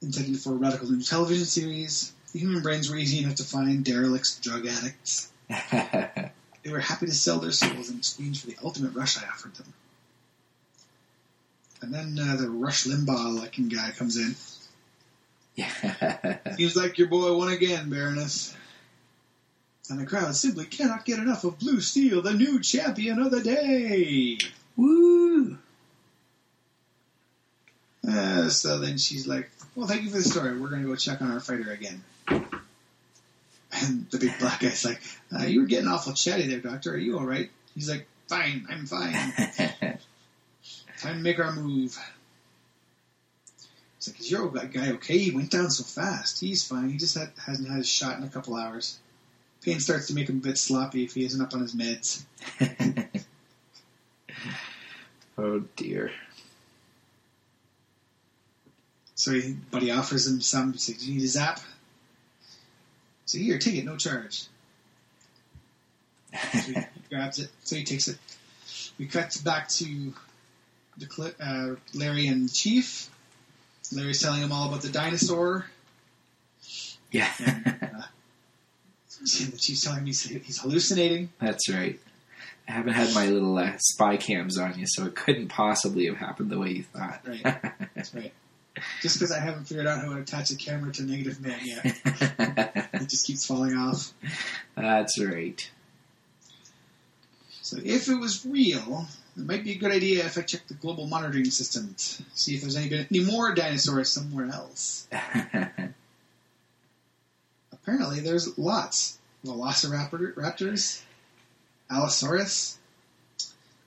intended 0.00 0.40
for 0.40 0.50
a 0.50 0.56
radical 0.56 0.90
new 0.90 1.02
television 1.02 1.44
series. 1.44 2.12
The 2.32 2.38
human 2.38 2.62
brains 2.62 2.90
were 2.90 2.96
easy 2.96 3.22
enough 3.22 3.36
to 3.36 3.44
find 3.44 3.84
derelicts, 3.84 4.38
drug 4.40 4.66
addicts. 4.66 5.30
They 6.62 6.70
were 6.70 6.80
happy 6.80 7.06
to 7.06 7.14
sell 7.14 7.38
their 7.38 7.52
souls 7.52 7.90
in 7.90 7.98
exchange 7.98 8.40
for 8.40 8.46
the 8.46 8.56
ultimate 8.62 8.94
rush 8.94 9.18
I 9.18 9.26
offered 9.26 9.54
them. 9.54 9.72
And 11.80 11.92
then 11.92 12.16
uh, 12.18 12.36
the 12.36 12.48
Rush 12.48 12.84
Limbaugh 12.84 13.34
looking 13.34 13.68
guy 13.68 13.90
comes 13.90 14.16
in. 14.16 14.36
yeah. 15.56 16.38
Seems 16.56 16.76
like 16.76 16.96
your 16.96 17.08
boy 17.08 17.36
won 17.36 17.52
again, 17.52 17.90
Baroness. 17.90 18.56
And 19.90 19.98
the 19.98 20.06
crowd 20.06 20.34
simply 20.36 20.64
cannot 20.64 21.04
get 21.04 21.18
enough 21.18 21.42
of 21.42 21.58
Blue 21.58 21.80
Steel, 21.80 22.22
the 22.22 22.32
new 22.32 22.60
champion 22.60 23.18
of 23.18 23.32
the 23.32 23.42
day. 23.42 24.38
Woo! 24.76 25.58
Uh, 28.08 28.48
so 28.48 28.78
then 28.78 28.96
she's 28.98 29.26
like, 29.26 29.50
"Well, 29.74 29.86
thank 29.86 30.02
you 30.02 30.10
for 30.10 30.16
the 30.16 30.22
story. 30.22 30.58
We're 30.58 30.68
going 30.68 30.82
to 30.82 30.88
go 30.88 30.96
check 30.96 31.20
on 31.20 31.30
our 31.30 31.40
fighter 31.40 31.70
again." 31.70 32.02
And 33.82 34.06
the 34.10 34.18
big 34.18 34.38
black 34.38 34.60
guy's 34.60 34.84
like, 34.84 35.00
uh, 35.34 35.44
"You 35.44 35.60
were 35.60 35.66
getting 35.66 35.88
awful 35.88 36.12
chatty 36.12 36.46
there, 36.46 36.60
Doctor. 36.60 36.94
Are 36.94 36.98
you 36.98 37.18
all 37.18 37.26
right?" 37.26 37.50
He's 37.74 37.88
like, 37.90 38.06
"Fine, 38.28 38.66
I'm 38.70 38.86
fine. 38.86 39.12
Time 40.98 41.16
to 41.16 41.22
make 41.22 41.38
our 41.38 41.52
move." 41.52 41.98
It's 43.96 44.08
like, 44.08 44.20
"Is 44.20 44.30
your 44.30 44.48
guy 44.48 44.92
okay? 44.92 45.18
He 45.18 45.30
went 45.30 45.50
down 45.50 45.70
so 45.70 45.84
fast. 45.84 46.40
He's 46.40 46.64
fine. 46.64 46.90
He 46.90 46.96
just 46.96 47.16
had, 47.16 47.32
hasn't 47.44 47.68
had 47.68 47.78
his 47.78 47.88
shot 47.88 48.18
in 48.18 48.24
a 48.24 48.28
couple 48.28 48.56
hours. 48.56 48.98
Pain 49.62 49.78
starts 49.80 50.08
to 50.08 50.14
make 50.14 50.28
him 50.28 50.38
a 50.38 50.40
bit 50.40 50.58
sloppy 50.58 51.04
if 51.04 51.14
he 51.14 51.24
isn't 51.24 51.40
up 51.40 51.54
on 51.54 51.60
his 51.60 51.74
meds." 51.74 52.24
oh 55.38 55.60
dear. 55.76 56.10
So 59.14 59.30
he, 59.32 59.56
but 59.70 59.82
he 59.82 59.92
offers 59.92 60.26
him 60.26 60.40
some. 60.40 60.72
He's 60.72 60.88
like, 60.88 60.98
"Do 60.98 61.06
you 61.06 61.18
need 61.18 61.24
a 61.24 61.28
zap?" 61.28 61.60
So 63.32 63.38
here, 63.38 63.58
take 63.58 63.76
it, 63.76 63.86
no 63.86 63.96
charge. 63.96 64.44
So 66.34 66.58
he 66.58 66.76
grabs 67.08 67.38
it. 67.38 67.48
So 67.64 67.76
he 67.76 67.84
takes 67.84 68.08
it. 68.08 68.18
We 68.98 69.06
cut 69.06 69.40
back 69.42 69.70
to 69.70 70.12
the 70.98 71.06
cli- 71.06 71.32
uh, 71.42 71.76
Larry 71.94 72.26
and 72.26 72.52
Chief. 72.52 73.08
Larry's 73.90 74.20
telling 74.20 74.42
him 74.42 74.52
all 74.52 74.68
about 74.68 74.82
the 74.82 74.90
dinosaur. 74.90 75.64
Yeah, 77.10 77.30
The 77.38 78.04
chief's 79.58 79.80
telling 79.80 80.04
me 80.04 80.10
he's 80.10 80.24
he's 80.24 80.60
hallucinating. 80.60 81.30
that's 81.40 81.70
right. 81.70 81.98
I 82.68 82.72
haven't 82.72 82.92
had 82.92 83.14
my 83.14 83.28
little 83.28 83.56
uh, 83.56 83.72
spy 83.78 84.18
cams 84.18 84.58
on 84.58 84.78
you, 84.78 84.84
so 84.86 85.06
it 85.06 85.14
couldn't 85.16 85.48
possibly 85.48 86.04
have 86.06 86.18
happened 86.18 86.50
the 86.50 86.58
way 86.58 86.72
you 86.72 86.82
thought. 86.82 87.22
Right. 87.26 87.42
That's 87.94 88.14
right. 88.14 88.34
Just 89.00 89.16
because 89.16 89.32
I 89.32 89.38
haven't 89.38 89.64
figured 89.64 89.86
out 89.86 90.00
how 90.00 90.14
to 90.14 90.20
attach 90.20 90.50
a 90.50 90.56
camera 90.56 90.92
to 90.92 91.02
Negative 91.02 91.40
Man 91.40 91.60
yet, 91.62 91.84
it 92.94 93.08
just 93.08 93.26
keeps 93.26 93.44
falling 93.44 93.76
off. 93.76 94.12
that's 94.74 95.20
right. 95.22 95.70
So 97.60 97.76
if 97.82 98.08
it 98.08 98.16
was 98.16 98.44
real, 98.46 99.06
it 99.36 99.44
might 99.44 99.64
be 99.64 99.72
a 99.72 99.78
good 99.78 99.92
idea 99.92 100.24
if 100.26 100.36
I 100.36 100.42
check 100.42 100.66
the 100.68 100.74
global 100.74 101.06
monitoring 101.06 101.46
systems, 101.46 102.22
see 102.34 102.54
if 102.54 102.60
there's 102.62 102.76
any, 102.76 103.06
any 103.10 103.24
more 103.24 103.54
dinosaurs 103.54 104.10
somewhere 104.10 104.48
else. 104.48 105.06
Apparently, 107.72 108.20
there's 108.20 108.58
lots. 108.58 109.18
Velociraptor, 109.44 110.34
raptors, 110.34 111.02
Allosaurus. 111.90 112.78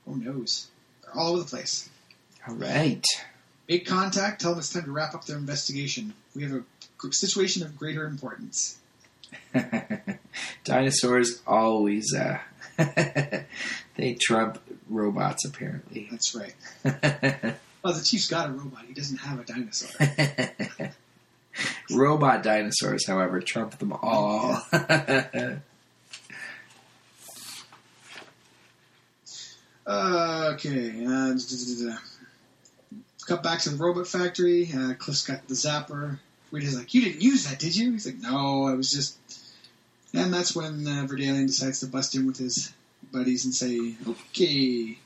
Who 0.04 0.16
knows? 0.16 0.68
They're 1.02 1.16
all 1.16 1.32
over 1.32 1.40
the 1.42 1.48
place. 1.48 1.88
All 2.46 2.54
right. 2.54 3.04
Make 3.68 3.86
contact. 3.86 4.40
Tell 4.40 4.50
them 4.52 4.60
it's 4.60 4.72
time 4.72 4.84
to 4.84 4.92
wrap 4.92 5.14
up 5.14 5.24
their 5.24 5.36
investigation. 5.36 6.14
We 6.34 6.42
have 6.44 6.52
a 6.52 7.12
situation 7.12 7.62
of 7.62 7.76
greater 7.76 8.06
importance. 8.06 8.78
Dinosaurs 10.64 11.42
always 11.46 12.14
uh, 12.14 12.38
they 13.96 14.14
trump 14.20 14.60
robots 14.88 15.44
apparently. 15.44 16.08
That's 16.10 16.34
right. 16.34 16.54
Well, 17.82 17.94
the 17.94 18.02
chief's 18.02 18.26
got 18.28 18.48
a 18.48 18.52
robot. 18.52 18.84
He 18.88 18.94
doesn't 18.94 19.18
have 19.18 19.38
a 19.38 19.44
dinosaur. 19.44 20.92
Robot 21.92 22.42
dinosaurs, 22.42 23.06
however, 23.06 23.40
trump 23.40 23.78
them 23.78 23.92
all. 23.92 24.60
Uh, 29.86 30.50
okay. 30.54 31.06
Uh, 31.06 31.34
d- 33.26 33.34
d- 33.34 33.38
d- 33.38 33.42
d- 33.42 33.42
cut 33.42 33.42
back 33.42 33.60
to 33.60 33.70
the 33.70 33.76
robot 33.76 34.06
factory. 34.06 34.70
Uh, 34.72 34.94
Cliff's 34.94 35.26
got 35.26 35.46
the 35.48 35.54
zapper. 35.54 36.18
Rita's 36.50 36.76
like, 36.76 36.94
"You 36.94 37.02
didn't 37.02 37.22
use 37.22 37.44
that, 37.46 37.58
did 37.58 37.76
you?" 37.76 37.92
He's 37.92 38.06
like, 38.06 38.18
"No, 38.20 38.66
I 38.66 38.74
was 38.74 38.90
just." 38.90 39.18
And 40.14 40.32
that's 40.32 40.54
when 40.54 40.86
uh, 40.86 41.06
Verdalian 41.08 41.46
decides 41.46 41.80
to 41.80 41.86
bust 41.86 42.14
in 42.14 42.26
with 42.26 42.38
his 42.38 42.72
buddies 43.12 43.44
and 43.44 43.54
say, 43.54 43.94
"Okay." 44.08 44.98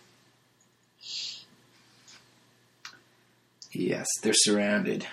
yes, 3.73 4.09
they're 4.23 4.33
surrounded. 4.35 5.07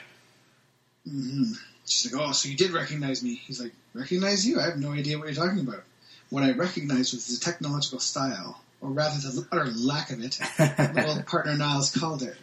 hmm 1.07 1.53
She's 1.85 2.11
like, 2.13 2.21
"Oh, 2.21 2.31
so 2.33 2.49
you 2.49 2.57
did 2.57 2.71
recognize 2.71 3.23
me?" 3.23 3.35
He's 3.35 3.61
like, 3.61 3.73
"Recognize 3.93 4.45
you? 4.47 4.59
I 4.59 4.63
have 4.65 4.77
no 4.77 4.91
idea 4.91 5.17
what 5.17 5.27
you're 5.27 5.35
talking 5.45 5.61
about. 5.61 5.83
What 6.29 6.43
I 6.43 6.51
recognized 6.51 7.13
was 7.13 7.27
the 7.27 7.43
technological 7.43 7.99
style, 7.99 8.61
or 8.81 8.89
rather, 8.89 9.17
the 9.19 9.47
utter 9.51 9.65
lack 9.71 10.11
of 10.11 10.21
it, 10.21 10.37
my 10.59 11.05
old 11.07 11.25
partner 11.25 11.55
Niles 11.55 11.95
Caulder. 11.95 12.35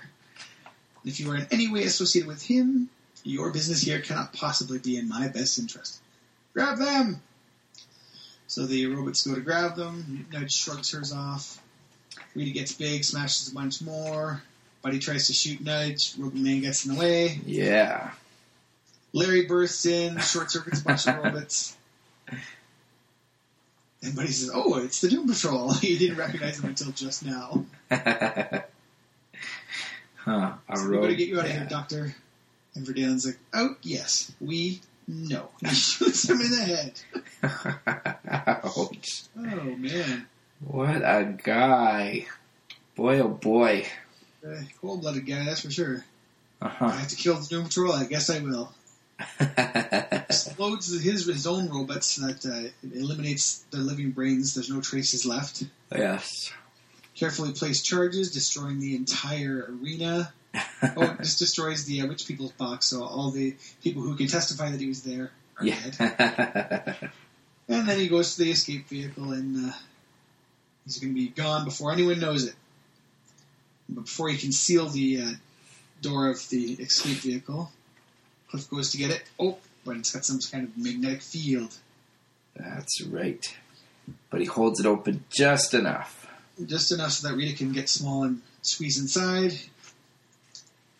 If 1.05 1.21
you 1.21 1.31
are 1.31 1.37
in 1.37 1.47
any 1.51 1.71
way 1.71 1.85
associated 1.85 2.29
with 2.29 2.43
him, 2.43 2.89
your 3.23 3.53
business 3.53 3.83
here 3.83 4.01
cannot 4.01 4.33
possibly 4.33 4.79
be 4.79 4.97
in 4.97 5.09
my 5.09 5.29
best 5.29 5.59
interest. 5.59 6.01
Grab 6.53 6.79
them!" 6.79 7.21
So 8.47 8.67
the 8.67 8.87
robots 8.87 9.27
go 9.27 9.35
to 9.35 9.41
grab 9.41 9.77
them. 9.77 10.27
Nudge 10.33 10.55
shrugs 10.55 10.93
hers 10.93 11.13
off. 11.13 11.61
Rita 12.35 12.53
gets 12.53 12.73
big, 12.73 13.05
smashes 13.05 13.51
a 13.51 13.55
bunch 13.55 13.83
more. 13.83 14.43
Buddy 14.83 14.99
tries 14.99 15.29
to 15.29 15.33
shoot 15.33 15.61
Nudge. 15.61 16.15
Robot 16.19 16.39
Man 16.39 16.61
gets 16.61 16.85
in 16.85 16.95
the 16.95 17.01
way. 17.01 17.41
Yeah. 17.47 18.11
Larry 19.13 19.47
bursts 19.47 19.87
in, 19.87 20.19
short 20.19 20.51
circuits 20.51 20.81
a 20.81 20.85
bunch 20.85 21.07
of 21.07 21.17
robots. 21.17 21.77
And 24.03 24.15
Buddy 24.15 24.33
says, 24.33 24.51
"Oh, 24.53 24.79
it's 24.79 25.01
the 25.01 25.09
Doom 25.09 25.29
Patrol." 25.29 25.73
he 25.75 25.97
didn't 25.97 26.19
recognize 26.19 26.61
them 26.61 26.71
until 26.71 26.93
just 26.93 27.25
now. 27.25 27.65
huh. 30.25 30.53
A 30.69 30.77
So 30.77 30.89
we 30.89 30.97
ro- 30.97 31.03
gotta 31.03 31.15
get 31.15 31.29
you 31.29 31.39
out 31.41 31.47
of 31.47 31.53
here, 31.53 31.67
Doctor. 31.69 32.15
And 32.75 32.87
Verdalian's 32.87 33.27
like, 33.27 33.39
"Oh, 33.53 33.77
yes, 33.83 34.33
we 34.41 34.81
know." 35.07 35.49
He 35.61 35.75
shoots 35.75 36.29
him 36.29 36.41
in 36.41 36.51
the 36.51 36.65
head. 36.65 37.01
Ouch. 38.65 39.23
Oh 39.39 39.77
man, 39.77 40.27
What 40.65 40.97
a 41.03 41.37
guy. 41.43 42.27
Boy, 42.97 43.19
oh 43.21 43.29
boy. 43.29 43.87
uh, 44.47 44.61
cold-blooded 44.81 45.27
guy, 45.27 45.45
that's 45.45 45.61
for 45.63 45.71
sure. 45.71 46.05
I 46.63 46.67
Uh-huh. 46.67 46.89
have 46.89 47.09
to 47.09 47.17
kill 47.17 47.35
the 47.35 47.47
Doom 47.47 47.65
Patrol. 47.65 47.93
I 47.93 48.05
guess 48.07 48.31
I 48.31 48.39
will. 48.41 48.73
Explodes 49.41 50.89
his 51.03 51.27
his 51.27 51.47
own 51.47 51.69
robots 51.69 52.17
that 52.17 52.45
uh, 52.47 52.71
eliminates 52.97 53.65
their 53.71 53.81
living 53.81 54.11
brains. 54.11 54.55
There's 54.55 54.71
no 54.71 54.81
traces 54.81 55.25
left. 55.27 55.65
yes. 55.95 56.53
Carefully 57.15 57.53
placed 57.53 57.85
charges, 57.85 58.33
destroying 58.33 58.81
the 58.81 58.97
entire 58.97 59.67
arena. 59.71 60.33
Oh, 60.97 61.03
it 61.03 61.19
just 61.19 61.39
destroys 61.41 61.85
the 61.87 62.03
uh, 62.03 62.07
rich 62.07 62.29
people's 62.29 62.53
box, 62.53 62.87
so 62.87 63.03
all 63.03 63.31
the 63.31 63.57
people 63.83 64.03
who 64.03 64.15
can 64.15 64.29
testify 64.29 64.71
that 64.71 64.79
he 64.81 64.87
was 64.87 65.03
there 65.03 65.33
are 65.59 65.65
dead. 65.65 65.97
yeah. 65.99 66.95
And 67.69 67.89
then 67.89 67.99
he 67.99 68.09
goes 68.09 68.37
to 68.37 68.45
the 68.45 68.51
escape 68.51 68.87
vehicle, 68.89 69.33
and 69.33 69.71
uh, 69.71 69.73
he's 70.85 70.99
going 70.99 71.15
to 71.15 71.19
be 71.19 71.29
gone 71.29 71.65
before 71.65 71.91
anyone 71.93 72.21
knows 72.21 72.45
it. 72.47 72.55
But 73.89 74.05
before 74.05 74.29
he 74.29 74.37
can 74.37 74.53
seal 74.53 74.87
the 74.89 75.23
uh, 75.23 75.31
door 76.03 76.29
of 76.29 76.47
the 76.51 76.75
escape 76.75 77.17
vehicle, 77.19 77.73
Cliff 78.51 78.69
goes 78.71 78.93
to 78.93 78.99
get 78.99 79.11
it. 79.11 79.23
Oh, 79.41 79.59
but 79.85 79.97
it's 79.97 80.13
got 80.13 80.25
some 80.25 80.39
kind 80.53 80.69
of 80.69 80.77
magnetic 80.77 81.23
field. 81.23 81.75
That's 82.55 83.03
right. 83.03 83.45
But 84.31 84.41
he 84.41 84.47
holds 84.47 84.79
it 84.79 84.87
open 84.87 85.25
just 85.31 85.75
enough. 85.75 86.24
Just 86.67 86.93
enough 86.93 87.13
so 87.13 87.29
that 87.29 87.37
Rita 87.37 87.57
can 87.57 87.73
get 87.73 87.89
small 87.89 88.25
and 88.25 88.41
squeeze 88.63 88.99
inside. 88.99 89.53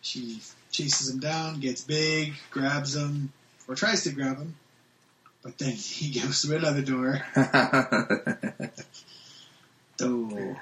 She 0.01 0.41
chases 0.71 1.09
him 1.09 1.19
down, 1.19 1.59
gets 1.59 1.81
big, 1.81 2.33
grabs 2.51 2.95
him, 2.95 3.31
or 3.67 3.75
tries 3.75 4.03
to 4.03 4.11
grab 4.11 4.37
him, 4.37 4.55
but 5.43 5.57
then 5.57 5.71
he 5.71 6.19
goes 6.19 6.41
through 6.41 6.57
another 6.57 6.81
door. 6.81 7.21
So 9.97 10.55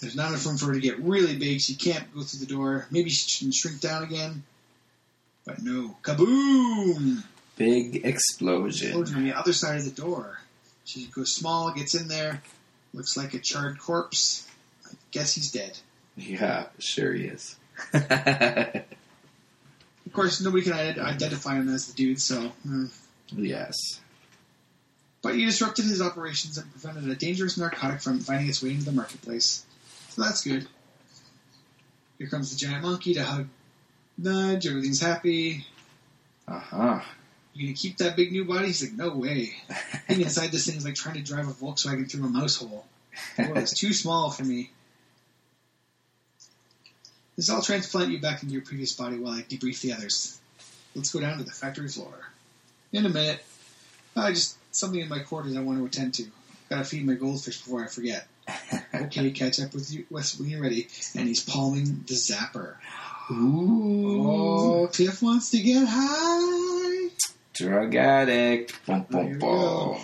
there's 0.00 0.16
not 0.16 0.28
enough 0.28 0.44
room 0.44 0.58
for 0.58 0.66
her 0.66 0.74
to 0.74 0.80
get 0.80 0.98
really 0.98 1.36
big. 1.36 1.60
She 1.60 1.74
can't 1.74 2.12
go 2.14 2.22
through 2.22 2.40
the 2.40 2.52
door. 2.52 2.86
Maybe 2.90 3.10
she 3.10 3.44
can 3.44 3.52
shrink 3.52 3.80
down 3.80 4.02
again, 4.02 4.42
but 5.46 5.62
no. 5.62 5.96
Kaboom! 6.02 7.24
Big 7.56 8.04
explosion. 8.04 8.88
Explosion 8.88 9.16
on 9.16 9.24
the 9.24 9.32
other 9.32 9.52
side 9.52 9.78
of 9.78 9.84
the 9.84 10.02
door. 10.02 10.38
She 10.84 11.06
goes 11.06 11.32
small, 11.32 11.72
gets 11.72 11.94
in 11.94 12.08
there, 12.08 12.42
looks 12.92 13.16
like 13.16 13.34
a 13.34 13.38
charred 13.38 13.78
corpse. 13.78 14.48
I 14.86 14.94
guess 15.10 15.34
he's 15.34 15.50
dead. 15.52 15.78
Yeah, 16.16 16.66
sure 16.78 17.12
he 17.12 17.24
is. 17.24 17.56
Of 20.12 20.16
course, 20.16 20.42
nobody 20.42 20.64
can 20.64 20.74
identify 20.74 21.54
him 21.54 21.72
as 21.72 21.86
the 21.86 21.94
dude, 21.94 22.20
so. 22.20 22.48
hmm. 22.66 22.84
yes. 23.30 23.98
But 25.22 25.36
he 25.36 25.46
disrupted 25.46 25.86
his 25.86 26.02
operations 26.02 26.58
and 26.58 26.70
prevented 26.70 27.08
a 27.08 27.14
dangerous 27.14 27.56
narcotic 27.56 28.02
from 28.02 28.18
finding 28.20 28.48
its 28.48 28.62
way 28.62 28.72
into 28.72 28.84
the 28.84 28.92
marketplace. 28.92 29.64
So 30.10 30.20
that's 30.20 30.42
good. 30.44 30.68
Here 32.18 32.26
comes 32.26 32.50
the 32.50 32.58
giant 32.58 32.82
monkey 32.84 33.14
to 33.14 33.24
hug 33.24 33.48
Nudge. 34.18 34.66
Everything's 34.66 35.00
happy. 35.00 35.64
Uh 36.46 36.58
huh. 36.58 37.00
You 37.54 37.66
gonna 37.66 37.76
keep 37.76 37.98
that 37.98 38.16
big 38.16 38.32
new 38.32 38.44
body? 38.44 38.68
He's 38.68 38.82
like, 38.82 38.92
no 38.92 39.14
way. 39.14 39.54
Being 40.08 40.22
inside 40.22 40.52
this 40.52 40.66
thing 40.66 40.76
is 40.76 40.84
like 40.84 40.94
trying 40.94 41.16
to 41.16 41.22
drive 41.22 41.48
a 41.48 41.52
Volkswagen 41.52 42.10
through 42.10 42.24
a 42.24 42.28
mouse 42.28 42.56
hole. 42.56 42.86
Boy, 43.36 43.52
it's 43.56 43.78
too 43.78 43.92
small 43.92 44.30
for 44.30 44.44
me. 44.44 44.70
This 47.36 47.50
I'll 47.50 47.62
transplant 47.62 48.10
you 48.10 48.20
back 48.20 48.42
into 48.42 48.54
your 48.54 48.62
previous 48.62 48.94
body 48.94 49.16
while 49.18 49.34
I 49.34 49.42
debrief 49.42 49.80
the 49.82 49.92
others. 49.92 50.38
Let's 50.94 51.12
go 51.12 51.20
down 51.20 51.38
to 51.38 51.44
the 51.44 51.50
factory 51.50 51.88
floor. 51.88 52.14
In 52.92 53.06
a 53.06 53.10
minute. 53.10 53.44
I 54.14 54.32
just 54.32 54.56
something 54.74 55.00
in 55.00 55.08
my 55.08 55.20
quarters 55.20 55.56
I 55.56 55.62
want 55.62 55.78
to 55.78 55.86
attend 55.86 56.14
to. 56.14 56.26
Gotta 56.68 56.84
feed 56.84 57.06
my 57.06 57.14
goldfish 57.14 57.58
before 57.58 57.84
I 57.84 57.86
forget. 57.86 58.26
Okay, 58.94 59.30
catch 59.30 59.60
up 59.60 59.72
with 59.72 59.92
you 59.92 60.04
with 60.10 60.38
when 60.38 60.50
you're 60.50 60.60
ready. 60.60 60.88
And 61.14 61.28
he's 61.28 61.42
palming 61.42 62.04
the 62.06 62.14
zapper. 62.14 62.74
Ooh. 63.30 64.20
Oh, 64.20 64.82
oh 64.82 64.86
Tiff 64.88 65.22
wants 65.22 65.50
to 65.52 65.60
get 65.60 65.86
high. 65.88 66.71
Drug 67.54 67.94
addict. 67.94 68.84
Boom, 68.86 69.06
There 69.10 69.24
boom, 69.24 69.38
boom. 69.38 69.98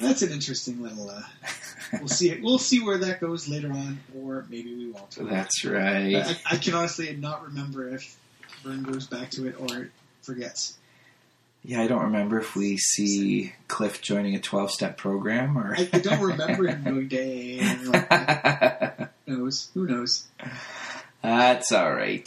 That's 0.00 0.22
an 0.22 0.32
interesting 0.32 0.82
little. 0.82 1.08
Uh, 1.08 1.22
we'll 1.92 2.08
see. 2.08 2.38
We'll 2.40 2.58
see 2.58 2.80
where 2.82 2.98
that 2.98 3.20
goes 3.20 3.48
later 3.48 3.70
on, 3.70 4.00
or 4.18 4.44
maybe 4.50 4.74
we 4.74 4.90
won't. 4.90 5.16
That's 5.16 5.64
right. 5.64 6.16
I, 6.16 6.36
I 6.50 6.56
can 6.56 6.74
honestly 6.74 7.14
not 7.16 7.44
remember 7.44 7.94
if 7.94 8.16
Byrne 8.64 8.82
goes 8.82 9.06
back 9.06 9.30
to 9.32 9.46
it 9.46 9.54
or 9.58 9.90
forgets. 10.22 10.76
Yeah, 11.66 11.80
I 11.80 11.86
don't 11.86 12.02
remember 12.02 12.38
if 12.40 12.54
we 12.54 12.76
see 12.76 13.54
Cliff 13.68 14.02
joining 14.02 14.34
a 14.34 14.40
12 14.40 14.70
step 14.70 14.98
program 14.98 15.56
or. 15.56 15.74
I, 15.74 15.88
I 15.92 15.98
don't 16.00 16.20
remember 16.20 16.66
him 16.66 16.82
going 16.84 17.08
down. 17.08 17.90
Like. 17.90 19.08
Who 19.26 19.38
knows? 19.38 19.70
Who 19.72 19.86
knows? 19.86 20.26
That's 21.22 21.72
alright. 21.72 22.26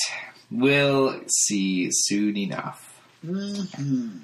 We'll 0.50 1.22
see 1.28 1.90
soon 1.92 2.36
enough. 2.38 3.00
Mm-hmm. 3.24 4.18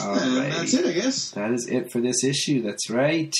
Right. 0.00 0.52
that's 0.52 0.74
it, 0.74 0.86
I 0.86 0.92
guess. 0.92 1.30
That 1.32 1.52
is 1.52 1.66
it 1.68 1.90
for 1.92 2.00
this 2.00 2.24
issue. 2.24 2.62
That's 2.62 2.90
right. 2.90 3.32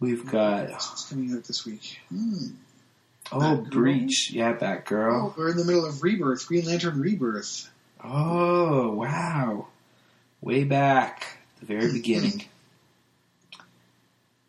We've 0.00 0.26
got 0.30 0.70
What's 0.70 1.08
coming 1.08 1.32
out 1.34 1.44
this 1.44 1.64
week? 1.64 1.98
Hmm. 2.08 2.48
oh 3.32 3.38
Batgirl. 3.38 3.70
Breach, 3.70 4.30
yeah, 4.32 4.54
Batgirl. 4.54 5.12
Oh, 5.12 5.34
we're 5.36 5.50
in 5.50 5.56
the 5.56 5.64
middle 5.64 5.84
of 5.86 6.02
Rebirth, 6.02 6.46
Green 6.46 6.64
Lantern 6.66 7.00
Rebirth. 7.00 7.70
Oh 8.02 8.92
wow, 8.92 9.68
way 10.42 10.64
back 10.64 11.38
the 11.60 11.66
very 11.66 11.92
beginning. 11.92 12.44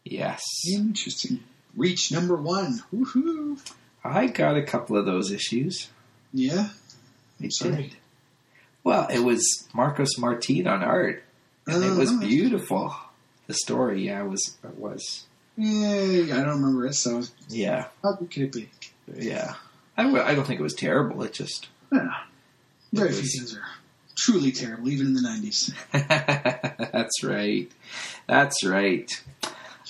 Yes, 0.04 0.42
Interesting. 0.72 1.44
Reach 1.76 2.12
number 2.12 2.36
one. 2.36 2.84
Woohoo! 2.94 3.60
I 4.04 4.28
got 4.28 4.56
a 4.56 4.64
couple 4.64 4.98
of 4.98 5.06
those 5.06 5.32
issues. 5.32 5.90
Yeah. 6.32 6.70
I 7.44 7.48
sorry. 7.50 7.76
did. 7.76 7.96
Well, 8.86 9.08
it 9.12 9.20
was 9.20 9.68
Marcos 9.74 10.18
Martin 10.18 10.68
on 10.68 10.82
art, 10.84 11.24
and 11.68 11.84
it 11.84 11.96
was 11.98 12.12
Uh-huh. 12.12 12.20
beautiful. 12.22 12.96
The 13.48 13.54
story, 13.56 14.06
yeah, 14.06 14.24
it 14.24 14.30
was 14.30 14.56
it 14.64 14.78
was 14.78 15.26
Yeah, 15.58 16.36
I 16.38 16.44
don't 16.44 16.62
remember 16.62 16.86
it, 16.88 16.94
so 16.94 17.24
yeah 17.50 17.88
how 18.04 18.14
good 18.14 18.32
could 18.32 18.44
it 18.44 18.52
be? 18.54 18.70
yeah. 19.18 19.56
I, 19.98 20.04
w- 20.04 20.22
I 20.24 20.36
don't 20.36 20.46
think 20.46 20.60
it 20.60 20.64
was 20.64 20.74
terrible. 20.74 21.22
It 21.24 21.34
just 21.34 21.68
Yeah. 21.92 22.10
Very 22.94 23.12
few 23.12 23.24
things 23.28 23.56
are 23.56 23.64
truly 24.16 24.52
terrible, 24.52 24.88
even 24.90 25.08
in 25.08 25.14
the 25.16 25.22
90s. 25.22 25.74
That's 26.92 27.24
right. 27.24 27.70
That's 28.28 28.64
right. 28.64 29.10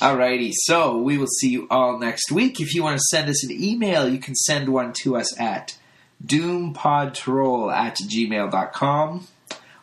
Alrighty, 0.01 0.51
so 0.53 0.97
we 0.97 1.17
will 1.17 1.27
see 1.39 1.49
you 1.49 1.67
all 1.69 1.97
next 1.99 2.31
week. 2.31 2.60
If 2.60 2.73
you 2.75 2.84
want 2.84 2.97
to 2.97 3.03
send 3.12 3.29
us 3.29 3.43
an 3.45 3.51
email, 3.51 4.10
you 4.10 4.17
can 4.19 4.36
send 4.36 4.67
one 4.69 4.91
to 5.03 5.15
us 5.17 5.39
at 5.39 5.77
doompodtrol 6.25 7.73
at 7.73 7.97
gmail.com. 7.97 9.27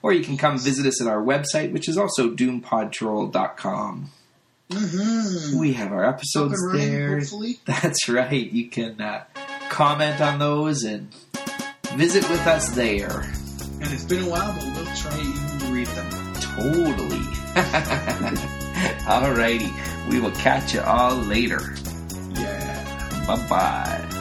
Or 0.03 0.13
you 0.13 0.25
can 0.25 0.37
come 0.37 0.59
visit 0.59 0.85
us 0.85 1.01
at 1.01 1.07
our 1.07 1.23
website, 1.23 1.73
which 1.73 1.89
is 1.89 1.97
also 1.97 2.29
doompodtrol.com. 2.31 4.11
Mm-hmm. 4.71 5.59
We 5.59 5.75
have 5.75 5.93
our 5.93 6.05
episodes 6.05 6.55
running, 6.67 6.93
there. 6.93 7.19
hopefully. 7.19 7.61
That's 7.67 8.09
right. 8.09 8.51
You 8.51 8.69
can 8.69 9.01
uh, 9.01 9.25
comment 9.69 10.21
on 10.21 10.39
those 10.39 10.83
and 10.83 11.13
visit 11.95 12.29
with 12.29 12.47
us 12.47 12.71
there. 12.71 13.21
And 13.81 13.93
it's 13.93 14.05
been 14.05 14.25
a 14.25 14.31
while, 14.31 14.53
but 14.53 14.65
we'll 14.65 14.97
try 14.97 15.17
to 15.17 15.67
read 15.73 15.87
them. 15.89 16.35
Totally. 16.35 17.19
Alrighty. 19.05 20.09
We 20.09 20.21
will 20.21 20.31
catch 20.33 20.75
you 20.75 20.81
all 20.81 21.17
later. 21.17 21.75
Yeah. 22.35 23.25
Bye 23.27 23.49
bye. 23.49 24.12